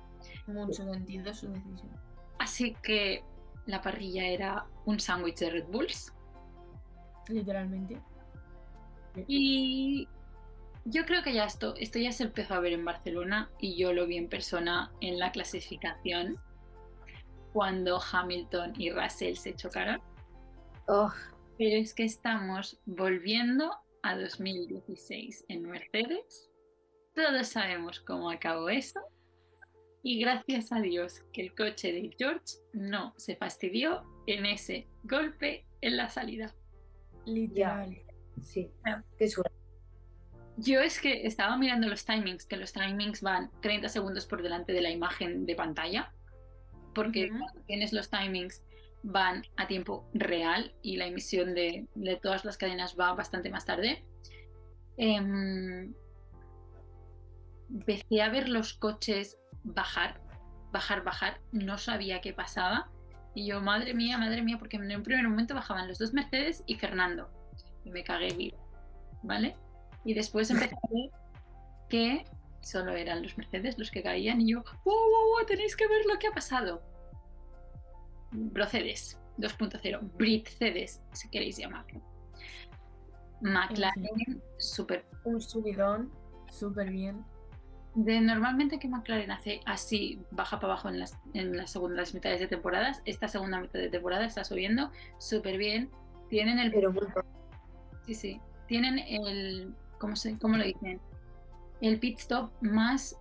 Mucho 0.47 0.85
sentido 0.91 1.35
su 1.35 1.49
decisión. 1.53 1.91
Así 2.39 2.75
que 2.83 3.23
la 3.71 3.81
parrilla 3.81 4.27
era 4.27 4.67
un 4.85 5.01
sándwich 5.01 5.39
de 5.39 5.51
Red 5.51 5.67
Bulls. 5.67 6.13
Literalmente. 7.29 8.01
Y 9.27 10.09
yo 10.85 11.05
creo 11.05 11.23
que 11.23 11.33
ya 11.33 11.45
esto, 11.45 11.75
esto 11.77 11.99
ya 11.99 12.13
se 12.13 12.25
empezó 12.25 12.55
a 12.55 12.61
ver 12.61 12.73
en 12.73 12.85
Barcelona 12.85 13.51
y 13.59 13.77
yo 13.77 13.93
lo 13.93 14.07
vi 14.07 14.17
en 14.17 14.29
persona 14.29 14.93
en 15.01 15.19
la 15.19 15.33
clasificación 15.33 16.39
cuando 17.53 18.01
Hamilton 18.01 18.75
y 18.79 18.91
Russell 18.91 19.35
se 19.35 19.55
chocaron. 19.55 20.01
oh, 20.89 21.13
Pero 21.59 21.77
es 21.77 21.95
que 21.95 22.05
estamos 22.05 22.81
volviendo 22.87 23.73
a 24.03 24.17
2016 24.17 25.45
en 25.49 25.63
Mercedes. 25.63 26.51
Todos 27.15 27.49
sabemos 27.49 28.01
cómo 28.01 28.31
acabó 28.31 28.69
eso. 28.69 29.01
Y 30.03 30.21
gracias 30.21 30.73
a 30.73 30.81
Dios 30.81 31.23
que 31.33 31.43
el 31.43 31.55
coche 31.55 31.93
de 31.93 32.15
George 32.17 32.57
no 32.73 33.13
se 33.17 33.37
fastidió 33.37 34.03
en 34.27 34.47
ese 34.47 34.87
golpe 35.05 35.67
en 35.83 35.97
la 35.97 36.09
salida. 36.09 36.55
Literal. 37.27 38.01
sí, 38.43 38.71
qué 39.19 39.29
suerte. 39.29 39.55
Yo 40.57 40.81
es 40.81 41.01
que 41.01 41.27
estaba 41.27 41.57
mirando 41.57 41.89
los 41.89 42.05
timings, 42.05 42.45
que 42.45 42.57
los 42.57 42.73
timings 42.73 43.23
van 43.23 43.51
30 43.61 43.89
segundos 43.89 44.27
por 44.27 44.43
delante 44.43 44.73
de 44.73 44.83
la 44.83 44.91
imagen 44.91 45.47
de 45.47 45.55
pantalla, 45.55 46.13
porque 46.95 47.31
Ujú. 47.31 47.39
cuando 47.39 47.61
tienes 47.63 47.93
los 47.93 48.11
timings 48.11 48.63
van 49.03 49.43
a 49.57 49.67
tiempo 49.67 50.07
real 50.13 50.75
y 50.83 50.97
la 50.97 51.07
emisión 51.07 51.55
de, 51.55 51.87
de 51.95 52.17
todas 52.17 52.45
las 52.45 52.59
cadenas 52.59 52.97
va 52.99 53.15
bastante 53.15 53.49
más 53.49 53.65
tarde. 53.65 54.05
Em, 54.99 55.95
empecé 57.71 58.21
a 58.21 58.29
ver 58.29 58.49
los 58.49 58.75
coches 58.75 59.39
bajar, 59.65 60.21
bajar, 60.73 61.03
bajar, 61.05 61.41
no 61.53 61.79
sabía 61.79 62.21
qué 62.21 62.33
pasaba. 62.33 62.91
Y 63.35 63.47
yo, 63.47 63.61
madre 63.61 63.95
mía, 63.95 64.19
madre 64.19 64.43
mía, 64.43 64.57
porque 64.59 64.77
en 64.77 64.95
un 64.95 65.03
primer 65.03 65.29
momento 65.29 65.55
bajaban 65.55 65.89
los 65.89 65.99
dos 65.99 66.13
Mercedes 66.13 66.65
y 66.67 66.77
Fernando. 66.77 67.31
Y 67.85 67.91
me 67.91 68.03
cagué 68.03 68.35
viva, 68.35 68.59
¿vale? 69.23 69.57
Y 70.05 70.15
después 70.15 70.51
empecé 70.51 70.75
a 70.75 70.89
ver 70.93 71.11
que 71.89 72.25
solo 72.61 72.93
eran 72.93 73.23
los 73.23 73.37
Mercedes 73.39 73.79
los 73.79 73.91
que 73.91 74.03
caían 74.03 74.41
y 74.41 74.53
yo, 74.53 74.63
wow, 74.85 74.95
wow, 74.95 75.37
wow, 75.37 75.47
tenéis 75.47 75.77
que 75.77 75.89
ver 75.89 76.05
lo 76.07 76.19
que 76.19 76.29
ha 76.29 76.33
pasado. 76.33 76.83
Brocedes 78.33 79.19
2.0, 79.39 80.01
Britcedes, 80.17 81.03
si 81.13 81.29
queréis 81.31 81.57
llamarlo. 81.57 82.01
McLaren, 83.41 84.43
súper 84.59 85.07
Un 85.25 85.41
subidón. 85.41 86.13
Súper 86.51 86.91
bien. 86.91 87.25
De 87.95 88.21
normalmente 88.21 88.79
que 88.79 88.89
McLaren 88.89 89.33
hace 89.33 89.61
así, 89.67 90.21
baja 90.31 90.61
para 90.61 90.75
abajo 90.75 90.89
en 90.89 91.01
las, 91.01 91.19
en 91.35 91.57
las 91.57 91.73
segundas 91.73 92.15
mitades 92.15 92.39
de 92.39 92.47
temporadas, 92.47 93.03
esta 93.05 93.27
segunda 93.27 93.61
mitad 93.61 93.81
de 93.81 93.89
temporada 93.89 94.25
está 94.25 94.45
subiendo 94.45 94.93
súper 95.19 95.59
bien. 95.59 95.91
Tienen 96.29 96.61
el, 96.61 96.71
Pero 96.71 96.93
muy 96.93 97.03
sí, 98.07 98.15
sí, 98.15 98.41
tienen 98.69 98.99
el, 99.01 99.75
¿cómo, 99.99 100.15
se, 100.15 100.39
¿cómo 100.39 100.57
lo 100.57 100.65
dicen? 100.65 101.01
El 101.81 101.99
pit 101.99 102.19
stop 102.19 102.53
más 102.61 103.17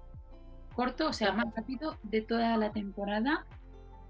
corto, 0.75 1.07
o 1.07 1.13
sea, 1.13 1.31
más 1.31 1.53
rápido 1.55 1.97
de 2.03 2.21
toda 2.21 2.55
la 2.57 2.71
temporada. 2.71 3.45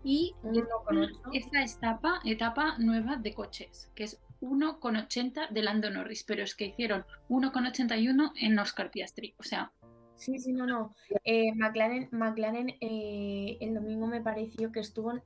Y 0.03 0.33
Un 0.43 0.55
1,8. 0.55 1.29
esta 1.33 1.63
etapa, 1.63 2.19
etapa 2.23 2.77
nueva 2.77 3.17
de 3.17 3.33
coches, 3.33 3.91
que 3.95 4.05
es 4.05 4.19
1,80 4.41 5.49
de 5.49 5.61
Lando 5.61 5.89
Norris, 5.89 6.23
pero 6.23 6.43
es 6.43 6.55
que 6.55 6.67
hicieron 6.67 7.05
1,81 7.29 8.31
en 8.35 8.59
Oscar 8.59 8.91
Piastri, 8.91 9.35
o 9.37 9.43
sea, 9.43 9.71
Sí, 10.19 10.37
sí, 10.37 10.51
no, 10.51 10.65
no. 10.65 10.93
Eh, 11.23 11.53
McLaren, 11.55 12.09
McLaren 12.11 12.69
eh, 12.81 13.57
el 13.61 13.73
domingo 13.73 14.05
me 14.05 14.21
pareció 14.21 14.71
que 14.71 14.81
estuvo 14.81 15.11
en, 15.11 15.23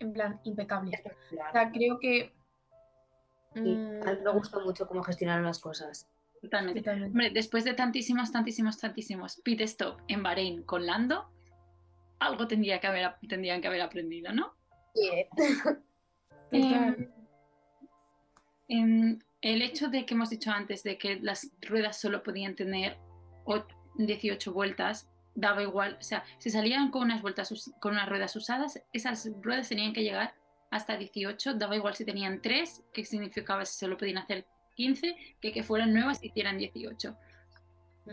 en 0.00 0.12
plan 0.12 0.40
impecable. 0.44 1.02
O 1.26 1.52
sea, 1.52 1.72
creo 1.72 1.98
que. 1.98 2.34
Sí, 3.54 3.60
mm, 3.60 4.06
a 4.06 4.12
mí 4.12 4.18
me 4.22 4.32
gusta 4.32 4.58
mucho 4.60 4.86
cómo 4.86 5.02
gestionaron 5.02 5.44
las 5.46 5.58
cosas. 5.58 6.06
totalmente. 6.42 6.80
totalmente. 6.80 7.10
Hombre, 7.12 7.30
después 7.30 7.64
de 7.64 7.72
tantísimos, 7.72 8.30
tantísimos, 8.30 8.78
tantísimos 8.78 9.40
pit 9.42 9.62
stop 9.62 10.00
en 10.08 10.22
Bahrein 10.22 10.62
con 10.62 10.84
Lando, 10.84 11.32
algo 12.20 12.46
tendría 12.46 12.78
que 12.80 12.86
haber, 12.86 13.14
tendrían 13.28 13.62
que 13.62 13.68
haber 13.68 13.80
aprendido, 13.80 14.32
¿no? 14.32 14.52
Total. 16.50 16.96
Em, 16.98 17.12
em, 18.68 19.18
el 19.40 19.62
hecho 19.62 19.88
de 19.88 20.04
que 20.04 20.12
hemos 20.14 20.28
dicho 20.30 20.50
antes 20.50 20.82
de 20.82 20.98
que 20.98 21.18
las 21.20 21.50
ruedas 21.62 21.98
solo 21.98 22.22
podían 22.22 22.54
tener 22.54 22.98
o- 23.44 23.64
18 23.98 24.52
vueltas, 24.52 25.08
daba 25.34 25.62
igual, 25.62 25.96
o 26.00 26.02
sea, 26.02 26.24
si 26.38 26.50
salían 26.50 26.90
con 26.90 27.02
unas 27.02 27.22
vueltas 27.22 27.72
con 27.80 27.92
unas 27.92 28.08
ruedas 28.08 28.34
usadas, 28.34 28.82
esas 28.92 29.30
ruedas 29.40 29.68
tenían 29.68 29.92
que 29.92 30.02
llegar 30.02 30.34
hasta 30.70 30.96
18, 30.96 31.54
daba 31.54 31.76
igual 31.76 31.94
si 31.94 32.04
tenían 32.04 32.42
3, 32.42 32.84
que 32.92 33.04
significaba 33.04 33.64
si 33.64 33.78
solo 33.78 33.96
podían 33.96 34.18
hacer 34.18 34.46
15, 34.74 35.16
que 35.40 35.52
que 35.52 35.62
fueran 35.62 35.92
nuevas 35.92 36.22
y 36.22 36.28
hicieran 36.28 36.58
18. 36.58 37.16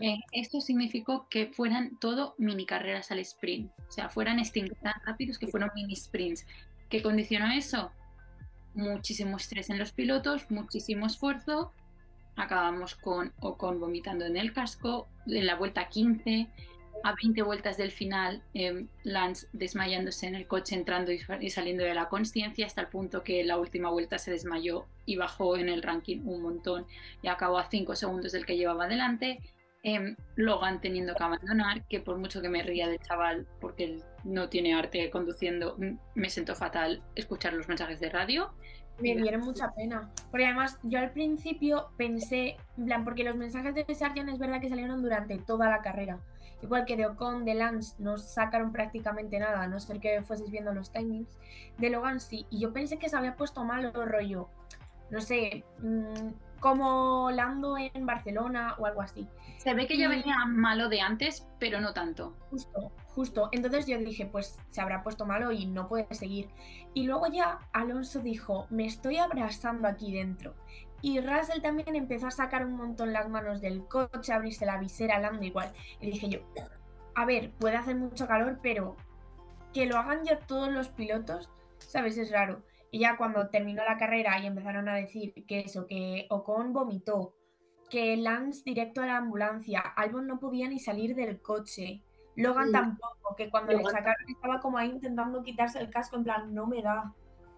Eh, 0.00 0.18
esto 0.32 0.60
significó 0.60 1.26
que 1.28 1.46
fueran 1.46 1.98
todo 1.98 2.34
mini 2.38 2.66
carreras 2.66 3.10
al 3.10 3.18
sprint, 3.20 3.72
o 3.88 3.90
sea, 3.90 4.08
fueran 4.08 4.44
stints 4.44 4.78
tan 4.80 4.94
rápidos 5.04 5.38
que 5.38 5.46
fueron 5.46 5.70
mini 5.74 5.96
sprints. 5.96 6.46
¿Qué 6.88 7.02
condicionó 7.02 7.50
eso? 7.52 7.90
Muchísimo 8.74 9.36
estrés 9.38 9.70
en 9.70 9.78
los 9.78 9.92
pilotos, 9.92 10.50
muchísimo 10.50 11.06
esfuerzo. 11.06 11.72
Acabamos 12.36 12.94
con 12.94 13.32
Ocon 13.40 13.80
vomitando 13.80 14.26
en 14.26 14.36
el 14.36 14.52
casco, 14.52 15.08
en 15.26 15.46
la 15.46 15.56
vuelta 15.56 15.88
15, 15.88 16.48
a 17.04 17.14
20 17.14 17.42
vueltas 17.42 17.76
del 17.76 17.90
final, 17.90 18.42
eh, 18.54 18.86
Lance 19.04 19.46
desmayándose 19.52 20.26
en 20.26 20.34
el 20.34 20.46
coche, 20.46 20.74
entrando 20.74 21.12
y, 21.12 21.50
saliendo 21.50 21.84
de 21.84 21.94
la 21.94 22.08
consciencia, 22.08 22.66
hasta 22.66 22.80
el 22.80 22.88
punto 22.88 23.22
que 23.22 23.44
la 23.44 23.58
última 23.58 23.90
vuelta 23.90 24.18
se 24.18 24.30
desmayó 24.30 24.86
y 25.04 25.16
bajó 25.16 25.56
en 25.56 25.68
el 25.68 25.82
ranking 25.82 26.22
un 26.24 26.42
montón 26.42 26.86
y 27.22 27.28
acabó 27.28 27.58
a 27.58 27.70
5 27.70 27.94
segundos 27.94 28.32
del 28.32 28.46
que 28.46 28.56
llevaba 28.56 28.84
adelante. 28.84 29.40
Em, 29.82 30.16
Logan 30.34 30.80
teniendo 30.80 31.14
que 31.14 31.22
abandonar, 31.22 31.86
que 31.86 32.00
por 32.00 32.18
mucho 32.18 32.42
que 32.42 32.48
me 32.48 32.62
ría 32.64 32.88
del 32.88 32.98
chaval, 32.98 33.46
porque 33.60 33.84
él 33.84 34.02
no 34.24 34.48
tiene 34.48 34.74
arte 34.74 35.08
conduciendo, 35.10 35.76
me 36.16 36.28
sentó 36.28 36.56
fatal 36.56 37.04
escuchar 37.14 37.52
los 37.52 37.68
mensajes 37.68 38.00
de 38.00 38.10
radio. 38.10 38.52
Me 39.00 39.14
dieron 39.14 39.42
mucha 39.42 39.72
pena. 39.72 40.10
Porque 40.30 40.46
además, 40.46 40.78
yo 40.82 40.98
al 40.98 41.10
principio 41.10 41.90
pensé, 41.96 42.56
en 42.76 42.86
plan, 42.86 43.04
porque 43.04 43.24
los 43.24 43.36
mensajes 43.36 43.74
de 43.74 43.94
Sargent 43.94 44.30
es 44.30 44.38
verdad 44.38 44.60
que 44.60 44.68
salieron 44.68 45.02
durante 45.02 45.38
toda 45.38 45.68
la 45.68 45.82
carrera. 45.82 46.18
Igual 46.62 46.86
que 46.86 46.96
de 46.96 47.06
Ocon, 47.06 47.44
de 47.44 47.54
Lance, 47.54 47.94
no 47.98 48.16
sacaron 48.16 48.72
prácticamente 48.72 49.38
nada, 49.38 49.62
a 49.62 49.68
no 49.68 49.78
ser 49.78 50.00
que 50.00 50.22
fueses 50.22 50.50
viendo 50.50 50.72
los 50.72 50.90
timings. 50.90 51.28
De 51.78 51.90
Logan 51.90 52.20
sí. 52.20 52.46
Y 52.50 52.60
yo 52.60 52.72
pensé 52.72 52.98
que 52.98 53.08
se 53.08 53.16
había 53.16 53.36
puesto 53.36 53.64
mal 53.64 53.84
el 53.84 53.92
rollo. 53.92 54.48
No 55.10 55.20
sé, 55.20 55.64
mm, 55.80 56.30
como 56.60 57.30
Lando 57.30 57.76
en 57.78 58.06
Barcelona 58.06 58.74
o 58.78 58.86
algo 58.86 59.02
así. 59.02 59.28
Se 59.58 59.74
ve 59.74 59.86
que 59.86 59.98
ya 59.98 60.08
venía 60.08 60.44
malo 60.46 60.88
de 60.88 61.00
antes, 61.00 61.46
pero 61.58 61.80
no 61.80 61.92
tanto. 61.92 62.34
Justo, 62.50 62.92
justo. 63.06 63.48
Entonces 63.52 63.86
yo 63.86 63.98
dije, 63.98 64.26
pues 64.26 64.58
se 64.70 64.80
habrá 64.80 65.02
puesto 65.02 65.26
malo 65.26 65.52
y 65.52 65.66
no 65.66 65.88
puede 65.88 66.06
seguir. 66.14 66.48
Y 66.94 67.04
luego 67.04 67.26
ya 67.26 67.58
Alonso 67.72 68.20
dijo, 68.20 68.66
me 68.70 68.86
estoy 68.86 69.16
abrazando 69.18 69.88
aquí 69.88 70.12
dentro. 70.12 70.54
Y 71.02 71.20
Russell 71.20 71.60
también 71.62 71.94
empezó 71.94 72.28
a 72.28 72.30
sacar 72.30 72.64
un 72.64 72.76
montón 72.76 73.12
las 73.12 73.28
manos 73.28 73.60
del 73.60 73.86
coche, 73.86 74.32
a 74.32 74.36
abrirse 74.36 74.66
la 74.66 74.78
visera, 74.78 75.18
Lando 75.18 75.44
igual. 75.44 75.72
Y 76.00 76.10
dije 76.10 76.28
yo, 76.28 76.40
a 77.14 77.24
ver, 77.24 77.50
puede 77.52 77.76
hacer 77.76 77.96
mucho 77.96 78.26
calor, 78.26 78.58
pero 78.62 78.96
que 79.72 79.86
lo 79.86 79.98
hagan 79.98 80.24
ya 80.24 80.38
todos 80.38 80.70
los 80.70 80.88
pilotos, 80.88 81.50
¿sabes? 81.78 82.16
Es 82.18 82.30
raro. 82.30 82.62
Y 82.90 83.00
ya 83.00 83.16
cuando 83.16 83.48
terminó 83.48 83.84
la 83.84 83.98
carrera 83.98 84.38
y 84.40 84.46
empezaron 84.46 84.88
a 84.88 84.94
decir 84.94 85.34
que 85.46 85.60
eso, 85.60 85.86
que 85.86 86.26
Ocon 86.30 86.72
vomitó, 86.72 87.34
que 87.90 88.16
Lance 88.16 88.62
directo 88.64 89.02
a 89.02 89.06
la 89.06 89.16
ambulancia, 89.18 89.80
Albon 89.80 90.26
no 90.26 90.38
podía 90.40 90.68
ni 90.68 90.78
salir 90.78 91.14
del 91.14 91.40
coche, 91.40 92.02
Logan 92.36 92.68
Mm. 92.68 92.72
tampoco, 92.72 93.34
que 93.36 93.50
cuando 93.50 93.72
le 93.72 93.82
sacaron 93.84 94.28
estaba 94.28 94.60
como 94.60 94.78
ahí 94.78 94.90
intentando 94.90 95.42
quitarse 95.42 95.78
el 95.80 95.90
casco, 95.90 96.16
en 96.16 96.24
plan, 96.24 96.54
no 96.54 96.66
me 96.66 96.82
da. 96.82 97.14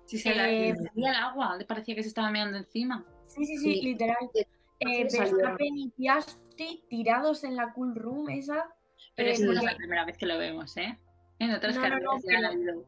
Si 0.06 0.18
se 0.18 0.30
Eh, 0.30 0.74
salía 0.74 1.10
el 1.10 1.16
agua, 1.16 1.56
le 1.56 1.64
parecía 1.66 1.94
que 1.94 2.02
se 2.02 2.08
estaba 2.08 2.30
meando 2.30 2.56
encima. 2.58 3.04
Sí, 3.26 3.44
sí, 3.44 3.56
sí, 3.58 3.74
Sí. 3.74 3.82
literal. 3.82 4.16
Sí, 4.32 4.40
Eh, 4.80 5.04
le 5.04 5.10
salió. 5.10 5.36
Verstappen 5.36 5.76
y 5.76 5.90
Piastri 5.90 6.84
tirados 6.88 7.42
en 7.44 7.56
la 7.56 7.72
cool 7.72 7.94
room 7.96 8.28
esa. 8.30 8.72
Pero 9.16 9.28
Eh, 9.28 9.32
es 9.32 9.40
no 9.40 9.52
es 9.52 9.58
porque- 9.58 9.72
la 9.72 9.76
primera 9.76 10.04
vez 10.04 10.16
que 10.16 10.26
lo 10.26 10.38
vemos, 10.38 10.76
¿eh? 10.76 10.98
En 11.40 11.50
otras 11.52 11.74
No, 11.74 11.82
no, 11.82 11.88
no, 11.88 12.10
carreras 12.12 12.22
ya 12.22 12.50
pero-. 12.58 12.84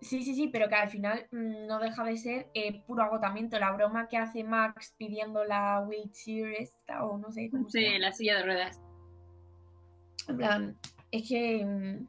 Sí, 0.00 0.22
sí, 0.22 0.34
sí, 0.34 0.48
pero 0.48 0.68
que 0.68 0.76
al 0.76 0.88
final 0.88 1.26
mm, 1.32 1.66
no 1.66 1.80
deja 1.80 2.04
de 2.04 2.16
ser 2.16 2.48
eh, 2.54 2.82
puro 2.86 3.02
agotamiento. 3.02 3.58
La 3.58 3.72
broma 3.72 4.06
que 4.08 4.16
hace 4.16 4.44
Max 4.44 4.94
pidiendo 4.96 5.44
la 5.44 5.80
wheelchair 5.80 6.54
esta, 6.58 7.04
o 7.04 7.18
no 7.18 7.32
sé 7.32 7.50
cómo 7.50 7.68
se 7.68 7.78
Sí, 7.78 7.84
llama. 7.86 7.98
la 7.98 8.12
silla 8.12 8.36
de 8.36 8.42
ruedas. 8.44 8.80
En 10.28 10.36
plan, 10.36 10.76
es 11.10 11.28
que 11.28 11.64
mm, 11.64 12.06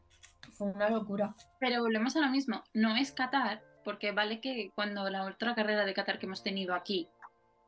fue 0.51 0.67
una 0.71 0.89
locura. 0.89 1.35
Pero 1.59 1.81
volvemos 1.81 2.15
a 2.15 2.21
lo 2.21 2.29
mismo. 2.29 2.63
No 2.73 2.95
es 2.95 3.11
Qatar, 3.11 3.63
porque 3.83 4.11
vale 4.11 4.39
que 4.41 4.71
cuando 4.75 5.09
la 5.09 5.23
otra 5.25 5.55
carrera 5.55 5.85
de 5.85 5.93
Qatar 5.93 6.19
que 6.19 6.25
hemos 6.27 6.43
tenido 6.43 6.75
aquí 6.75 7.07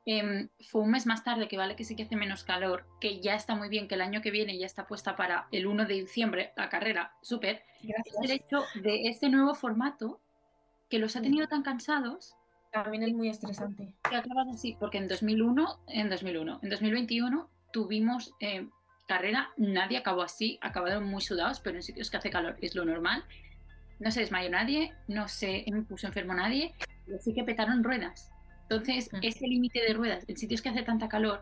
em, 0.06 0.50
fue 0.70 0.82
un 0.82 0.92
mes 0.92 1.06
más 1.06 1.24
tarde, 1.24 1.48
que 1.48 1.58
vale 1.58 1.76
que 1.76 1.84
sí 1.84 1.96
que 1.96 2.04
hace 2.04 2.16
menos 2.16 2.44
calor, 2.44 2.86
que 3.00 3.20
ya 3.20 3.36
está 3.36 3.56
muy 3.56 3.70
bien, 3.70 3.88
que 3.88 3.96
el 3.96 4.02
año 4.02 4.22
que 4.22 4.32
viene 4.32 4.58
ya 4.58 4.66
está 4.66 4.88
puesta 4.88 5.16
para 5.16 5.48
el 5.52 5.68
1 5.68 5.86
de 5.86 5.94
diciembre 5.94 6.54
la 6.56 6.70
carrera, 6.70 7.14
súper. 7.22 7.64
Es 7.82 8.16
el 8.22 8.32
hecho 8.32 8.64
de 8.76 9.08
este 9.08 9.30
nuevo 9.30 9.56
formato 9.56 10.20
que 10.90 11.00
los 11.00 11.16
ha 11.16 11.22
tenido 11.22 11.48
tan 11.48 11.64
cansados 11.64 12.36
También 12.72 13.04
es 13.04 13.14
muy 13.14 13.30
estresante. 13.30 13.94
que 14.10 14.16
acaban 14.16 14.50
así, 14.50 14.76
porque 14.80 14.98
en 14.98 15.08
2001, 15.08 15.80
en 15.88 16.10
2001, 16.10 16.60
en 16.62 16.70
2021 16.70 17.50
tuvimos 17.72 18.34
eh, 18.40 18.68
carrera, 19.08 19.52
nadie 19.58 19.98
acabó 19.98 20.22
así, 20.22 20.58
acabaron 20.62 21.06
muy 21.06 21.22
sudados, 21.22 21.60
pero 21.60 21.78
en 21.78 21.84
sitios 21.84 22.10
que 22.10 22.18
hace 22.18 22.30
calor 22.30 22.58
es 22.62 22.76
lo 22.76 22.86
normal. 22.86 23.24
No 24.00 24.10
se 24.10 24.22
desmayó 24.22 24.50
nadie, 24.50 24.94
no 25.08 25.28
se 25.28 25.66
puso 25.88 26.08
enfermo 26.08 26.34
nadie, 26.34 26.74
sí 27.20 27.34
que 27.34 27.44
petaron 27.44 27.84
ruedas. 27.84 28.32
Entonces, 28.72 29.12
Mm. 29.12 29.18
ese 29.22 29.48
límite 29.48 29.82
de 29.82 29.94
ruedas 29.94 30.24
en 30.30 30.38
sitios 30.38 30.62
que 30.62 30.70
hace 30.70 30.82
tanta 30.84 31.10
calor 31.10 31.42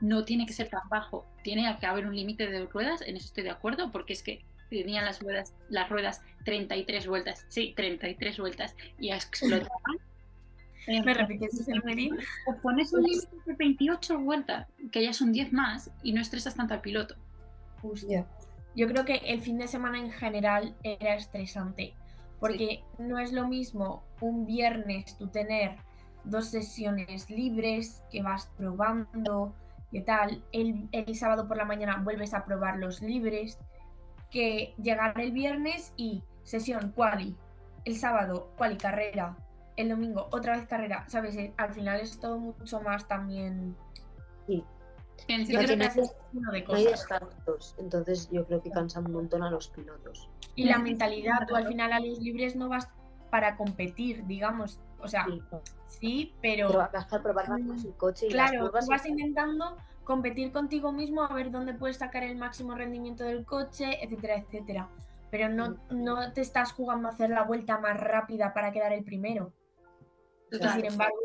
no 0.00 0.24
tiene 0.24 0.46
que 0.46 0.54
ser 0.54 0.70
tan 0.70 0.88
bajo, 0.88 1.26
tiene 1.42 1.76
que 1.78 1.84
haber 1.84 2.06
un 2.06 2.16
límite 2.16 2.46
de 2.46 2.64
ruedas, 2.64 3.02
en 3.02 3.16
eso 3.16 3.26
estoy 3.26 3.44
de 3.44 3.50
acuerdo, 3.50 3.92
porque 3.92 4.14
es 4.14 4.22
que 4.22 4.42
tenían 4.70 5.04
las 5.04 5.20
ruedas, 5.20 5.54
las 5.68 5.90
ruedas 5.90 6.22
33 6.46 7.06
vueltas, 7.06 7.44
sí, 7.48 7.74
33 7.76 8.38
vueltas 8.38 8.74
y 8.98 9.10
explotaban. 9.10 9.98
¿Me 10.86 11.12
repites 11.12 11.68
o 12.46 12.56
pones 12.62 12.94
un 12.94 13.02
límite 13.02 13.28
de 13.44 13.54
28 13.54 14.18
vueltas, 14.18 14.66
que 14.90 15.02
ya 15.02 15.12
son 15.12 15.32
10 15.32 15.52
más, 15.52 15.90
y 16.02 16.14
no 16.14 16.22
estresas 16.22 16.54
tanto 16.54 16.72
al 16.72 16.80
piloto. 16.80 17.14
Justo. 17.82 18.26
Yo 18.74 18.88
creo 18.88 19.04
que 19.04 19.16
el 19.16 19.42
fin 19.42 19.58
de 19.58 19.68
semana 19.68 19.98
en 19.98 20.10
general 20.10 20.74
era 20.82 21.14
estresante, 21.16 21.92
porque 22.38 22.82
no 22.98 23.18
es 23.18 23.32
lo 23.32 23.46
mismo 23.46 24.02
un 24.22 24.46
viernes 24.46 25.18
tú 25.18 25.28
tener 25.28 25.76
dos 26.24 26.46
sesiones 26.48 27.28
libres 27.30 28.04
que 28.10 28.22
vas 28.22 28.50
probando, 28.56 29.54
qué 29.90 30.00
tal, 30.02 30.42
el, 30.52 30.88
el 30.92 31.14
sábado 31.16 31.48
por 31.48 31.56
la 31.56 31.64
mañana 31.64 32.00
vuelves 32.02 32.34
a 32.34 32.44
probar 32.44 32.76
los 32.78 33.00
libres, 33.02 33.58
que 34.30 34.74
llegar 34.80 35.18
el 35.20 35.32
viernes 35.32 35.92
y 35.96 36.22
sesión 36.44 36.92
quali, 36.92 37.36
el 37.84 37.96
sábado 37.96 38.52
quali 38.56 38.76
carrera, 38.76 39.36
el 39.76 39.88
domingo 39.88 40.28
otra 40.30 40.56
vez 40.56 40.66
carrera, 40.66 41.04
¿sabes? 41.08 41.34
Eh, 41.36 41.52
Al 41.56 41.72
final 41.72 42.00
es 42.00 42.18
todo 42.20 42.38
mucho 42.38 42.80
más 42.80 43.08
también... 43.08 43.76
Sí. 44.46 44.62
En 45.28 45.44
Yo 45.46 45.52
No 45.52 45.58
creo 45.58 45.66
tiene- 45.68 45.84
que 45.84 45.90
haces 45.90 46.16
uno 46.32 46.50
de 46.52 46.62
No 46.62 46.74
hay 46.74 46.84
cosas. 46.84 46.90
descansos, 47.08 47.74
entonces 47.78 48.28
yo 48.30 48.46
creo 48.46 48.62
que 48.62 48.70
cansa 48.70 49.00
un 49.00 49.12
montón 49.12 49.42
a 49.42 49.50
los 49.50 49.68
pilotos. 49.68 50.28
Y 50.54 50.64
la 50.64 50.78
mentalidad, 50.78 51.46
tú 51.48 51.56
al 51.56 51.66
final 51.68 51.92
a 51.92 52.00
los 52.00 52.18
libres 52.20 52.56
no 52.56 52.68
vas 52.68 52.88
para 53.30 53.56
competir, 53.56 54.26
digamos. 54.26 54.80
O 55.00 55.08
sea, 55.08 55.24
Sí, 55.26 55.40
sí, 55.86 56.34
pero, 56.42 56.68
pero 56.68 56.88
vas 56.92 57.12
a 57.12 57.22
probar 57.22 57.48
más 57.60 57.84
el 57.84 57.94
coche 57.94 58.26
y 58.26 58.30
las 58.30 58.50
claro, 58.50 58.66
curvas 58.66 58.84
tú 58.84 58.90
vas 58.90 59.06
y- 59.06 59.10
intentando 59.10 59.76
competir 60.04 60.52
contigo 60.52 60.92
mismo 60.92 61.22
a 61.22 61.32
ver 61.32 61.50
dónde 61.50 61.72
puedes 61.74 61.96
sacar 61.98 62.22
el 62.24 62.36
máximo 62.36 62.74
rendimiento 62.74 63.24
del 63.24 63.44
coche, 63.44 64.02
etcétera, 64.04 64.36
etcétera. 64.36 64.88
Pero 65.30 65.48
no, 65.48 65.76
no 65.90 66.32
te 66.32 66.40
estás 66.40 66.72
jugando 66.72 67.06
a 67.08 67.12
hacer 67.12 67.30
la 67.30 67.44
vuelta 67.44 67.78
más 67.78 67.98
rápida 67.98 68.52
para 68.52 68.72
quedar 68.72 68.92
el 68.92 69.04
primero. 69.04 69.52
Claro. 70.50 70.74
Sin 70.74 70.84
embargo, 70.86 71.16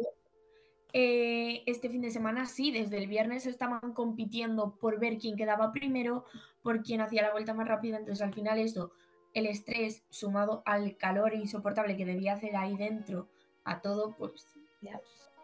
eh, 0.93 1.63
este 1.65 1.89
fin 1.89 2.01
de 2.01 2.11
semana 2.11 2.45
sí, 2.45 2.71
desde 2.71 2.97
el 2.99 3.07
viernes 3.07 3.47
estaban 3.47 3.93
compitiendo 3.93 4.75
por 4.75 4.99
ver 4.99 5.17
quién 5.17 5.35
quedaba 5.35 5.71
primero, 5.71 6.25
por 6.61 6.83
quién 6.83 7.01
hacía 7.01 7.23
la 7.23 7.31
vuelta 7.31 7.53
más 7.53 7.67
rápida. 7.67 7.97
Entonces, 7.97 8.23
al 8.23 8.33
final, 8.33 8.59
eso, 8.59 8.91
el 9.35 9.45
estrés 9.45 10.03
sumado 10.09 10.63
al 10.65 10.97
calor 10.97 11.33
insoportable 11.35 11.95
que 11.95 12.05
debía 12.05 12.33
hacer 12.33 12.55
ahí 12.55 12.75
dentro, 12.75 13.27
a 13.63 13.81
todo, 13.81 14.15
pues. 14.17 14.47
Ya. 14.81 14.99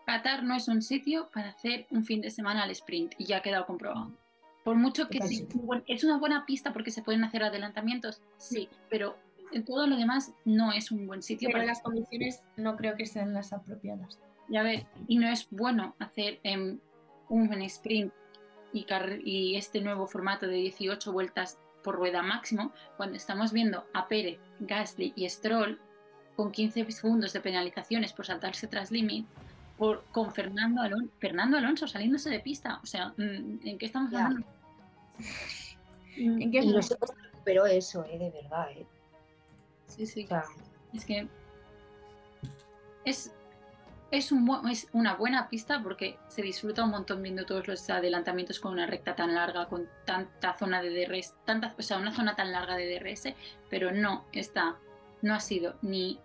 Qatar 0.05 0.43
no 0.43 0.55
es 0.55 0.67
un 0.67 0.81
sitio 0.81 1.29
para 1.33 1.49
hacer 1.49 1.85
un 1.91 2.03
fin 2.03 2.21
de 2.21 2.31
semana 2.31 2.63
al 2.63 2.71
sprint 2.71 3.13
y 3.17 3.25
ya 3.25 3.37
ha 3.37 3.41
quedado 3.41 3.65
comprobado. 3.65 4.11
Por 4.63 4.75
mucho 4.75 5.07
que 5.07 5.21
sí, 5.21 5.47
es 5.87 6.03
una 6.03 6.17
buena 6.17 6.45
pista 6.45 6.71
porque 6.73 6.91
se 6.91 7.01
pueden 7.01 7.23
hacer 7.23 7.43
adelantamientos, 7.43 8.21
sí, 8.37 8.69
pero 8.89 9.17
en 9.51 9.65
todo 9.65 9.87
lo 9.87 9.97
demás 9.97 10.33
no 10.45 10.71
es 10.71 10.91
un 10.91 11.07
buen 11.07 11.21
sitio 11.23 11.47
Pero 11.47 11.57
para 11.59 11.65
las 11.65 11.81
condiciones 11.81 12.41
no 12.57 12.77
creo 12.77 12.95
que 12.95 13.05
sean 13.05 13.33
las 13.33 13.53
apropiadas. 13.53 14.19
Ya 14.49 14.63
ver, 14.63 14.85
y 15.07 15.17
no 15.17 15.27
es 15.27 15.47
bueno 15.49 15.95
hacer 15.99 16.39
em, 16.43 16.79
un 17.29 17.51
sprint 17.63 18.13
y, 18.71 18.83
car- 18.83 19.19
y 19.25 19.55
este 19.55 19.81
nuevo 19.81 20.07
formato 20.07 20.45
de 20.47 20.55
18 20.55 21.11
vueltas 21.11 21.57
por 21.83 21.95
rueda 21.95 22.21
máximo 22.21 22.71
cuando 22.97 23.17
estamos 23.17 23.51
viendo 23.51 23.85
a 23.93 24.07
Pérez, 24.07 24.39
Gasly 24.59 25.13
y 25.15 25.27
Stroll 25.29 25.79
con 26.35 26.51
15 26.51 26.89
segundos 26.91 27.33
de 27.33 27.41
penalizaciones 27.41 28.13
por 28.13 28.25
saltarse 28.25 28.67
tras 28.67 28.91
límite 28.91 29.27
por, 29.77 30.03
con 30.11 30.31
Fernando, 30.31 30.81
Alon- 30.81 31.09
Fernando 31.19 31.57
Alonso 31.57 31.87
saliéndose 31.87 32.29
de 32.29 32.39
pista. 32.39 32.79
O 32.83 32.85
sea, 32.85 33.09
mm, 33.17 33.59
¿en 33.67 33.77
qué 33.79 33.85
estamos 33.87 34.11
Ya. 34.11 34.25
hablando? 34.27 34.47
¿En 36.17 36.51
qué 36.51 36.59
Y 36.59 36.67
no 36.67 36.79
cómo 36.99 37.13
recuperó 37.23 37.65
eso, 37.65 38.03
eh, 38.05 38.19
de 38.19 38.29
verdad. 38.29 38.69
Eh. 38.71 38.85
Sí, 39.87 40.05
sí. 40.05 40.23
O 40.25 40.27
sea, 40.27 40.43
Es 40.93 41.05
que 41.05 41.27
es, 43.05 43.33
es, 44.11 44.31
un 44.31 44.45
buen- 44.45 44.67
es 44.67 44.87
una 44.93 45.15
buena 45.15 45.49
pista 45.49 45.81
porque 45.81 46.17
se 46.27 46.41
disfruta 46.41 46.83
un 46.83 46.91
montón 46.91 47.21
viendo 47.23 47.45
todos 47.45 47.67
los 47.67 47.89
adelantamientos 47.89 48.59
con 48.59 48.73
una 48.73 48.85
recta 48.85 49.15
tan 49.15 49.33
larga, 49.33 49.67
con 49.67 49.87
tanta 50.05 50.53
zona 50.57 50.81
de 50.81 50.89
DRS, 50.89 51.35
tanta, 51.45 51.73
o 51.77 51.81
sea, 51.81 51.97
una 51.97 52.13
zona 52.13 52.35
tan 52.35 52.51
larga 52.51 52.75
de 52.75 52.87
DRS, 52.99 53.33
pero 53.69 53.91
no 53.91 54.25
está, 54.33 54.75
no 55.21 55.33
ha 55.33 55.39
sido 55.39 55.75
ni 55.81 56.19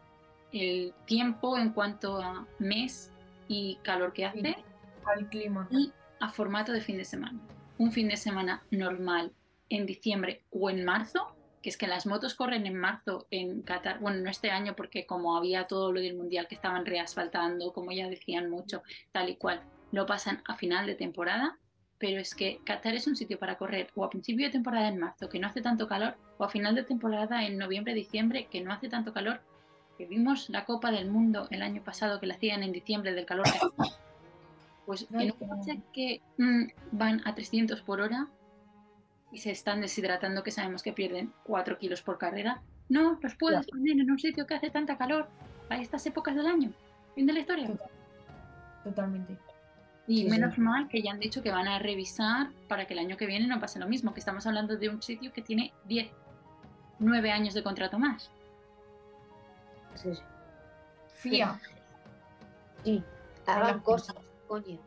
el 0.52 0.94
tiempo 1.06 1.56
en 1.58 1.70
cuanto 1.70 2.20
a 2.20 2.46
mes 2.58 3.12
y 3.48 3.76
calor 3.82 4.12
que 4.12 4.26
hace, 4.26 4.40
Sí. 4.40 4.56
Al 5.04 5.28
clima. 5.28 5.68
y 5.70 5.92
a 6.20 6.28
formato 6.30 6.72
de 6.72 6.80
fin 6.80 6.96
de 6.96 7.04
semana. 7.04 7.38
Un 7.78 7.92
fin 7.92 8.08
de 8.08 8.16
semana 8.16 8.62
normal 8.70 9.32
en 9.68 9.86
diciembre 9.86 10.42
o 10.50 10.70
en 10.70 10.84
marzo, 10.84 11.35
que 11.66 11.70
es 11.70 11.76
que 11.76 11.88
las 11.88 12.06
motos 12.06 12.36
corren 12.36 12.64
en 12.64 12.76
marzo 12.78 13.26
en 13.32 13.62
Qatar, 13.62 13.98
bueno, 13.98 14.20
no 14.20 14.30
este 14.30 14.52
año 14.52 14.76
porque 14.76 15.04
como 15.04 15.36
había 15.36 15.66
todo 15.66 15.90
lo 15.90 16.00
del 16.00 16.14
mundial 16.14 16.46
que 16.46 16.54
estaban 16.54 16.86
reasfaltando, 16.86 17.72
como 17.72 17.90
ya 17.90 18.08
decían 18.08 18.48
mucho, 18.48 18.84
tal 19.10 19.30
y 19.30 19.34
cual, 19.34 19.62
lo 19.90 20.06
pasan 20.06 20.44
a 20.46 20.54
final 20.54 20.86
de 20.86 20.94
temporada, 20.94 21.58
pero 21.98 22.20
es 22.20 22.36
que 22.36 22.60
Qatar 22.64 22.94
es 22.94 23.08
un 23.08 23.16
sitio 23.16 23.40
para 23.40 23.58
correr 23.58 23.90
o 23.96 24.04
a 24.04 24.10
principio 24.10 24.46
de 24.46 24.52
temporada 24.52 24.86
en 24.86 25.00
marzo, 25.00 25.28
que 25.28 25.40
no 25.40 25.48
hace 25.48 25.60
tanto 25.60 25.88
calor, 25.88 26.14
o 26.38 26.44
a 26.44 26.48
final 26.48 26.76
de 26.76 26.84
temporada 26.84 27.44
en 27.44 27.58
noviembre, 27.58 27.94
diciembre, 27.94 28.46
que 28.48 28.60
no 28.60 28.72
hace 28.72 28.88
tanto 28.88 29.12
calor, 29.12 29.40
que 29.98 30.06
vimos 30.06 30.48
la 30.50 30.66
Copa 30.66 30.92
del 30.92 31.10
Mundo 31.10 31.48
el 31.50 31.62
año 31.62 31.82
pasado 31.82 32.20
que 32.20 32.28
la 32.28 32.34
hacían 32.34 32.62
en 32.62 32.70
diciembre 32.70 33.12
del 33.12 33.26
calor. 33.26 33.48
Pues 34.86 35.08
en 35.10 35.32
un 35.32 35.48
coche 35.48 35.80
que 35.92 36.22
mm, 36.38 36.66
van 36.92 37.22
a 37.24 37.34
300 37.34 37.82
por 37.82 38.00
hora 38.00 38.28
y 39.32 39.38
se 39.38 39.50
están 39.50 39.80
deshidratando, 39.80 40.42
que 40.42 40.50
sabemos 40.50 40.82
que 40.82 40.92
pierden 40.92 41.32
4 41.44 41.78
kilos 41.78 42.02
por 42.02 42.18
carrera, 42.18 42.62
no 42.88 43.18
los 43.20 43.34
puedes 43.34 43.66
poner 43.66 44.00
en 44.00 44.10
un 44.10 44.18
sitio 44.18 44.46
que 44.46 44.54
hace 44.54 44.70
tanta 44.70 44.96
calor 44.96 45.28
a 45.68 45.76
estas 45.78 46.06
épocas 46.06 46.34
del 46.36 46.46
año. 46.46 46.72
Fin 47.14 47.26
de 47.26 47.32
la 47.32 47.40
historia. 47.40 47.68
Totalmente. 48.84 49.36
Y 50.06 50.18
Sí, 50.18 50.22
sí. 50.24 50.30
menos 50.30 50.56
mal 50.58 50.86
que 50.88 51.02
ya 51.02 51.10
han 51.10 51.18
dicho 51.18 51.42
que 51.42 51.50
van 51.50 51.66
a 51.66 51.80
revisar 51.80 52.50
para 52.68 52.86
que 52.86 52.92
el 52.92 53.00
año 53.00 53.16
que 53.16 53.26
viene 53.26 53.46
no 53.48 53.58
pase 53.60 53.80
lo 53.80 53.88
mismo, 53.88 54.14
que 54.14 54.20
estamos 54.20 54.46
hablando 54.46 54.76
de 54.76 54.88
un 54.88 55.02
sitio 55.02 55.32
que 55.32 55.42
tiene 55.42 55.72
10, 55.86 56.08
9 57.00 57.32
años 57.32 57.54
de 57.54 57.62
contrato 57.64 57.98
más. 57.98 58.30
Sí, 59.96 60.14
sí. 60.14 60.22
Fía, 61.14 61.58
Sí, 62.84 63.02
hagan 63.46 63.80
cosas, 63.80 64.14
coño. 64.46 64.78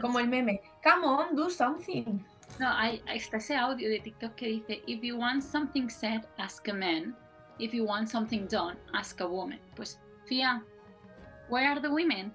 como 0.00 0.20
el 0.20 0.28
meme. 0.28 0.60
Come 0.84 1.06
on, 1.06 1.34
do 1.34 1.50
something. 1.50 2.20
No, 2.58 2.68
hay, 2.68 3.02
está 3.06 3.36
ese 3.36 3.54
audio 3.56 3.88
de 3.88 4.00
TikTok 4.00 4.34
que 4.34 4.46
dice, 4.46 4.82
if 4.86 5.00
you 5.02 5.16
want 5.16 5.42
something 5.42 5.88
said, 5.88 6.22
ask 6.38 6.66
a 6.68 6.72
man. 6.72 7.14
If 7.58 7.72
you 7.72 7.84
want 7.84 8.08
something 8.08 8.46
done, 8.48 8.76
ask 8.94 9.20
a 9.20 9.26
woman. 9.26 9.60
Pues, 9.76 10.00
Fia, 10.26 10.62
where 11.48 11.68
are 11.68 11.80
the 11.80 11.88
women? 11.88 12.32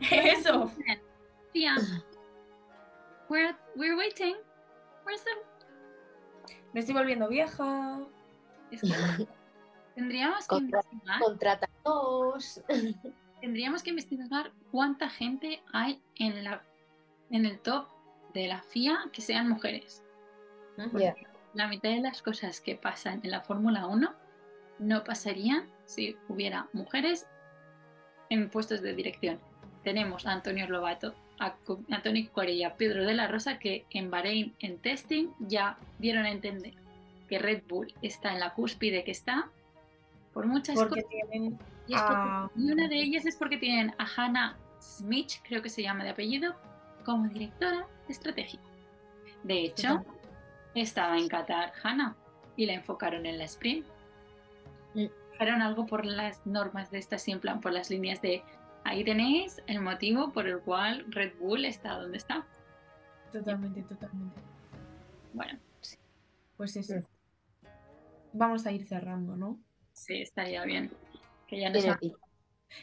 Eso. 0.10 0.70
Fia, 1.52 1.76
we're, 3.28 3.54
we're 3.76 3.96
waiting. 3.96 4.36
Where's 5.04 5.22
the... 5.24 5.30
Me 6.72 6.80
estoy 6.80 6.94
volviendo 6.94 7.28
vieja. 7.28 8.00
Es 8.70 8.82
que 8.82 9.26
tendríamos 9.94 10.46
que 10.46 10.48
Contra- 10.48 10.80
investigar, 10.92 11.20
Contrátanos. 11.20 12.60
tendríamos 13.40 13.82
que 13.82 13.90
investigar 13.90 14.52
cuánta 14.70 15.08
gente 15.08 15.62
hay 15.72 16.00
en 16.16 16.44
la 16.44 16.62
en 17.30 17.46
el 17.46 17.58
top 17.60 17.88
de 18.34 18.48
la 18.48 18.62
FIA 18.62 18.98
que 19.12 19.20
sean 19.22 19.48
mujeres. 19.48 20.02
La 21.54 21.66
mitad 21.68 21.90
de 21.90 22.00
las 22.00 22.22
cosas 22.22 22.60
que 22.60 22.76
pasan 22.76 23.20
en 23.24 23.30
la 23.30 23.40
Fórmula 23.40 23.86
1 23.86 24.14
no 24.78 25.04
pasarían 25.04 25.68
si 25.86 26.16
hubiera 26.28 26.68
mujeres 26.72 27.26
en 28.30 28.48
puestos 28.50 28.82
de 28.82 28.94
dirección. 28.94 29.40
Tenemos 29.82 30.26
a 30.26 30.32
Antonio 30.32 30.68
Lobato, 30.68 31.14
a 31.40 31.54
Antonio 31.90 32.28
Corella, 32.32 32.76
Pedro 32.76 33.04
de 33.04 33.14
la 33.14 33.26
Rosa, 33.26 33.58
que 33.58 33.86
en 33.90 34.10
Bahrein, 34.10 34.54
en 34.60 34.78
testing, 34.78 35.28
ya 35.40 35.78
dieron 35.98 36.24
a 36.26 36.30
entender 36.30 36.74
que 37.28 37.38
Red 37.38 37.62
Bull 37.68 37.92
está 38.02 38.32
en 38.32 38.40
la 38.40 38.54
cúspide 38.54 39.04
que 39.04 39.10
está 39.10 39.50
por 40.32 40.46
muchas 40.46 40.76
Porque 40.76 41.02
cosas. 41.02 41.10
tienen 41.10 41.58
Y, 41.86 41.94
es 41.94 42.00
porque- 42.02 42.14
a- 42.16 42.50
y 42.54 42.70
una 42.72 42.86
de 42.88 42.96
ellas 43.00 43.24
es 43.26 43.36
porque 43.36 43.56
tienen 43.56 43.94
a 43.98 44.06
Hannah 44.16 44.56
Smith, 44.80 45.32
creo 45.42 45.62
que 45.62 45.70
se 45.70 45.82
llama 45.82 46.04
de 46.04 46.10
apellido, 46.10 46.54
como 47.04 47.28
directora 47.28 47.86
de 48.06 48.12
estrategia. 48.12 48.60
De 49.42 49.64
hecho, 49.64 50.04
estaba 50.74 51.18
en 51.18 51.28
Qatar 51.28 51.72
Hannah 51.82 52.16
y 52.56 52.66
la 52.66 52.74
enfocaron 52.74 53.26
en 53.26 53.38
la 53.38 53.44
sprint. 53.44 53.86
Mm. 54.94 55.06
Fueron 55.36 55.62
algo 55.62 55.86
por 55.86 56.04
las 56.04 56.44
normas 56.46 56.90
de 56.90 56.98
estas, 56.98 57.26
en 57.28 57.40
plan 57.40 57.60
por 57.60 57.72
las 57.72 57.90
líneas 57.90 58.20
de 58.20 58.42
ahí 58.84 59.04
tenéis 59.04 59.62
el 59.66 59.80
motivo 59.80 60.32
por 60.32 60.48
el 60.48 60.60
cual 60.60 61.04
Red 61.08 61.34
Bull 61.38 61.64
está 61.64 61.94
donde 61.94 62.18
está. 62.18 62.46
Totalmente, 63.32 63.82
totalmente. 63.82 64.40
Bueno, 65.32 65.58
Pues 66.56 66.76
eso. 66.76 66.94
Vamos 68.32 68.66
a 68.66 68.72
ir 68.72 68.86
cerrando, 68.86 69.36
¿no? 69.36 69.58
sí, 69.92 70.22
estaría 70.22 70.64
bien. 70.64 70.90
Que 71.46 71.60
ya 71.60 71.70
nos 71.70 71.84
ha-. 71.86 71.98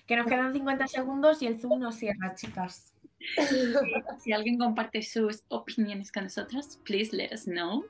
Que 0.06 0.16
nos 0.16 0.26
quedan 0.26 0.54
50 0.54 0.88
segundos 0.88 1.42
y 1.42 1.48
el 1.48 1.60
Zoom 1.60 1.80
nos 1.80 1.96
cierra, 1.96 2.36
chicas. 2.36 2.95
Si 4.20 4.32
alguien 4.34 4.58
comparte 4.60 5.02
sus 5.02 5.44
opiniones 5.50 6.12
con 6.12 6.24
nosotros, 6.24 6.80
please 6.86 7.16
let 7.16 7.34
us 7.34 7.46
know. 7.46 7.86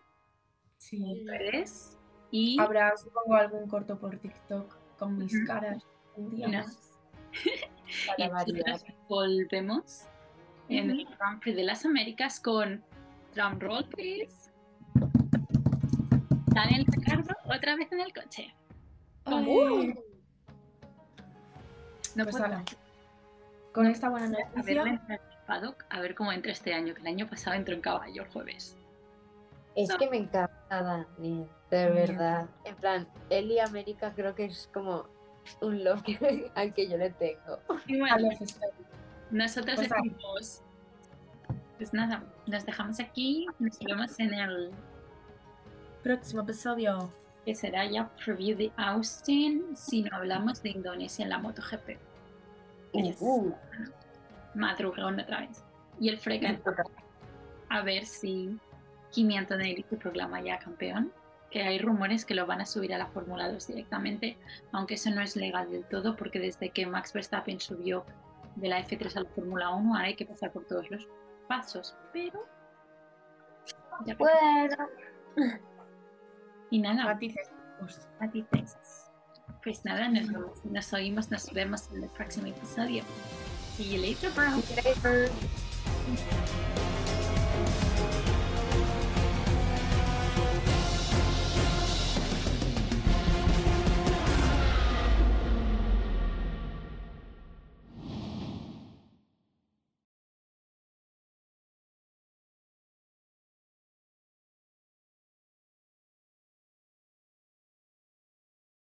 Sí. 0.78 1.26
Redes. 1.28 1.98
Y 2.32 2.60
Habrá, 2.60 2.96
supongo, 2.98 3.36
algún 3.36 3.68
corto 3.68 3.98
por 4.00 4.18
TikTok 4.18 4.76
con 4.98 5.18
mis 5.18 5.34
Ujú. 5.36 5.46
caras 5.46 5.84
día 6.18 6.48
Y 8.18 8.24
nos- 8.54 8.84
volvemos 9.08 10.04
en 10.70 10.90
el 10.92 11.06
Grand 11.18 11.40
Prix 11.42 11.56
de 11.58 11.64
las 11.64 11.86
Américas 11.86 12.40
con 12.40 12.84
drum 13.36 13.60
roll, 13.60 13.86
please. 13.90 14.52
Daniel 16.48 16.86
Ricardo 16.88 17.36
otra 17.46 17.76
vez 17.76 17.92
en 17.92 18.00
el 18.00 18.14
coche. 18.14 18.54
No 19.26 19.44
Pues 22.24 22.38
puedo. 22.38 22.64
Con 23.76 23.86
esta 23.88 24.10
buena 24.10 24.26
a 24.26 24.30
noticia, 24.30 24.82
entrar 24.84 25.20
al 25.20 25.46
paddock, 25.46 25.86
a 25.90 26.00
ver 26.00 26.16
cómo 26.16 26.32
entra 26.32 26.52
este 26.52 26.74
año, 26.74 26.94
que 26.96 27.02
el 27.02 27.08
año 27.08 27.28
pasado 27.28 27.56
entró 27.56 27.76
en 27.76 27.82
caballo 27.82 28.24
el 28.24 28.30
jueves. 28.30 28.78
Es 29.76 29.90
No. 29.90 29.98
que 29.98 30.10
me 30.10 30.18
encanta 30.18 30.56
Dani, 30.70 31.46
de 31.70 31.90
verdad. 31.92 32.48
En 32.64 32.76
plan, 32.78 33.08
él 33.30 33.52
y 33.52 33.60
América 33.60 34.14
creo 34.16 34.34
que 34.34 34.46
es 34.46 34.70
como 34.74 35.06
un 35.62 35.84
love 35.84 36.02
que- 36.04 36.50
al 36.56 36.74
que 36.74 36.88
yo 36.90 36.98
le 36.98 37.10
tengo. 37.12 37.60
Y 37.86 37.98
a 38.00 38.16
bueno, 38.16 38.30
nosotros 39.32 39.76
Pues, 39.76 39.90
decimos, 39.90 40.62
pues 41.78 41.94
nada, 41.94 42.24
nos 42.48 42.66
dejamos 42.66 43.00
aquí, 43.02 43.46
nos 43.60 43.78
vemos 43.80 44.18
en 44.20 44.34
el 44.34 44.72
próximo 46.04 46.42
episodio. 46.44 47.12
que 47.46 47.54
será 47.54 47.86
ya 47.86 48.10
preview 48.26 48.58
de 48.58 48.72
Austin 48.76 49.76
si 49.78 50.02
no 50.02 50.16
hablamos 50.18 50.64
de 50.64 50.70
Indonesia 50.72 51.22
en 51.22 51.30
la 51.30 51.38
MotoGP. 51.38 51.96
Yes. 53.04 53.18
Uh, 53.20 53.54
Madrugón 54.54 55.20
otra 55.20 55.42
vez. 55.42 55.64
Y 56.00 56.10
el 56.10 56.18
Fregan 56.18 56.62
a 57.70 57.82
ver 57.82 58.06
si 58.06 58.60
Kimi 59.12 59.38
Antonelli 59.38 59.84
se 59.90 59.98
proclama 59.98 60.42
ya 60.42 60.60
campeón. 60.60 61.12
Que 61.50 61.64
hay 61.64 61.80
rumores 61.80 62.26
que 62.26 62.36
lo 62.36 62.46
van 62.46 62.62
a 62.62 62.66
subir 62.66 62.94
a 62.94 62.98
la 62.98 63.08
Fórmula 63.08 63.50
2 63.50 63.68
directamente, 63.68 64.38
aunque 64.74 64.96
eso 64.96 65.10
no 65.10 65.22
es 65.22 65.38
legal 65.38 65.72
del 65.72 65.86
todo, 65.86 66.18
porque 66.18 66.40
desde 66.40 66.70
que 66.70 66.86
Max 66.86 67.14
Verstappen 67.14 67.62
subió 67.62 68.06
de 68.56 68.68
la 68.68 68.86
F3 68.86 69.16
a 69.16 69.22
la 69.22 69.30
Fórmula 69.30 69.70
1, 69.70 69.96
ahora 69.96 70.08
hay 70.08 70.16
que 70.16 70.26
pasar 70.26 70.52
por 70.52 70.66
todos 70.66 70.90
los 70.92 71.08
pasos. 71.48 71.96
Pero. 72.12 72.42
ya 74.06 74.16
bueno, 74.16 74.76
Y 76.70 76.80
nada, 76.80 77.06
Matices. 77.06 77.50
Matices. 78.20 79.05
Pues 79.66 79.84
nada, 79.84 80.08
nos, 80.10 80.64
nos 80.64 80.94
oímos, 80.94 81.32
nos 81.32 81.52
vemos 81.52 81.90
en 81.92 82.04
el 82.04 82.10
próximo 82.10 82.46
episodio. 82.46 83.04
See 83.76 83.96
you 83.96 84.00
later, 84.00 84.30
bro. 84.30 84.62
later. 84.76 85.32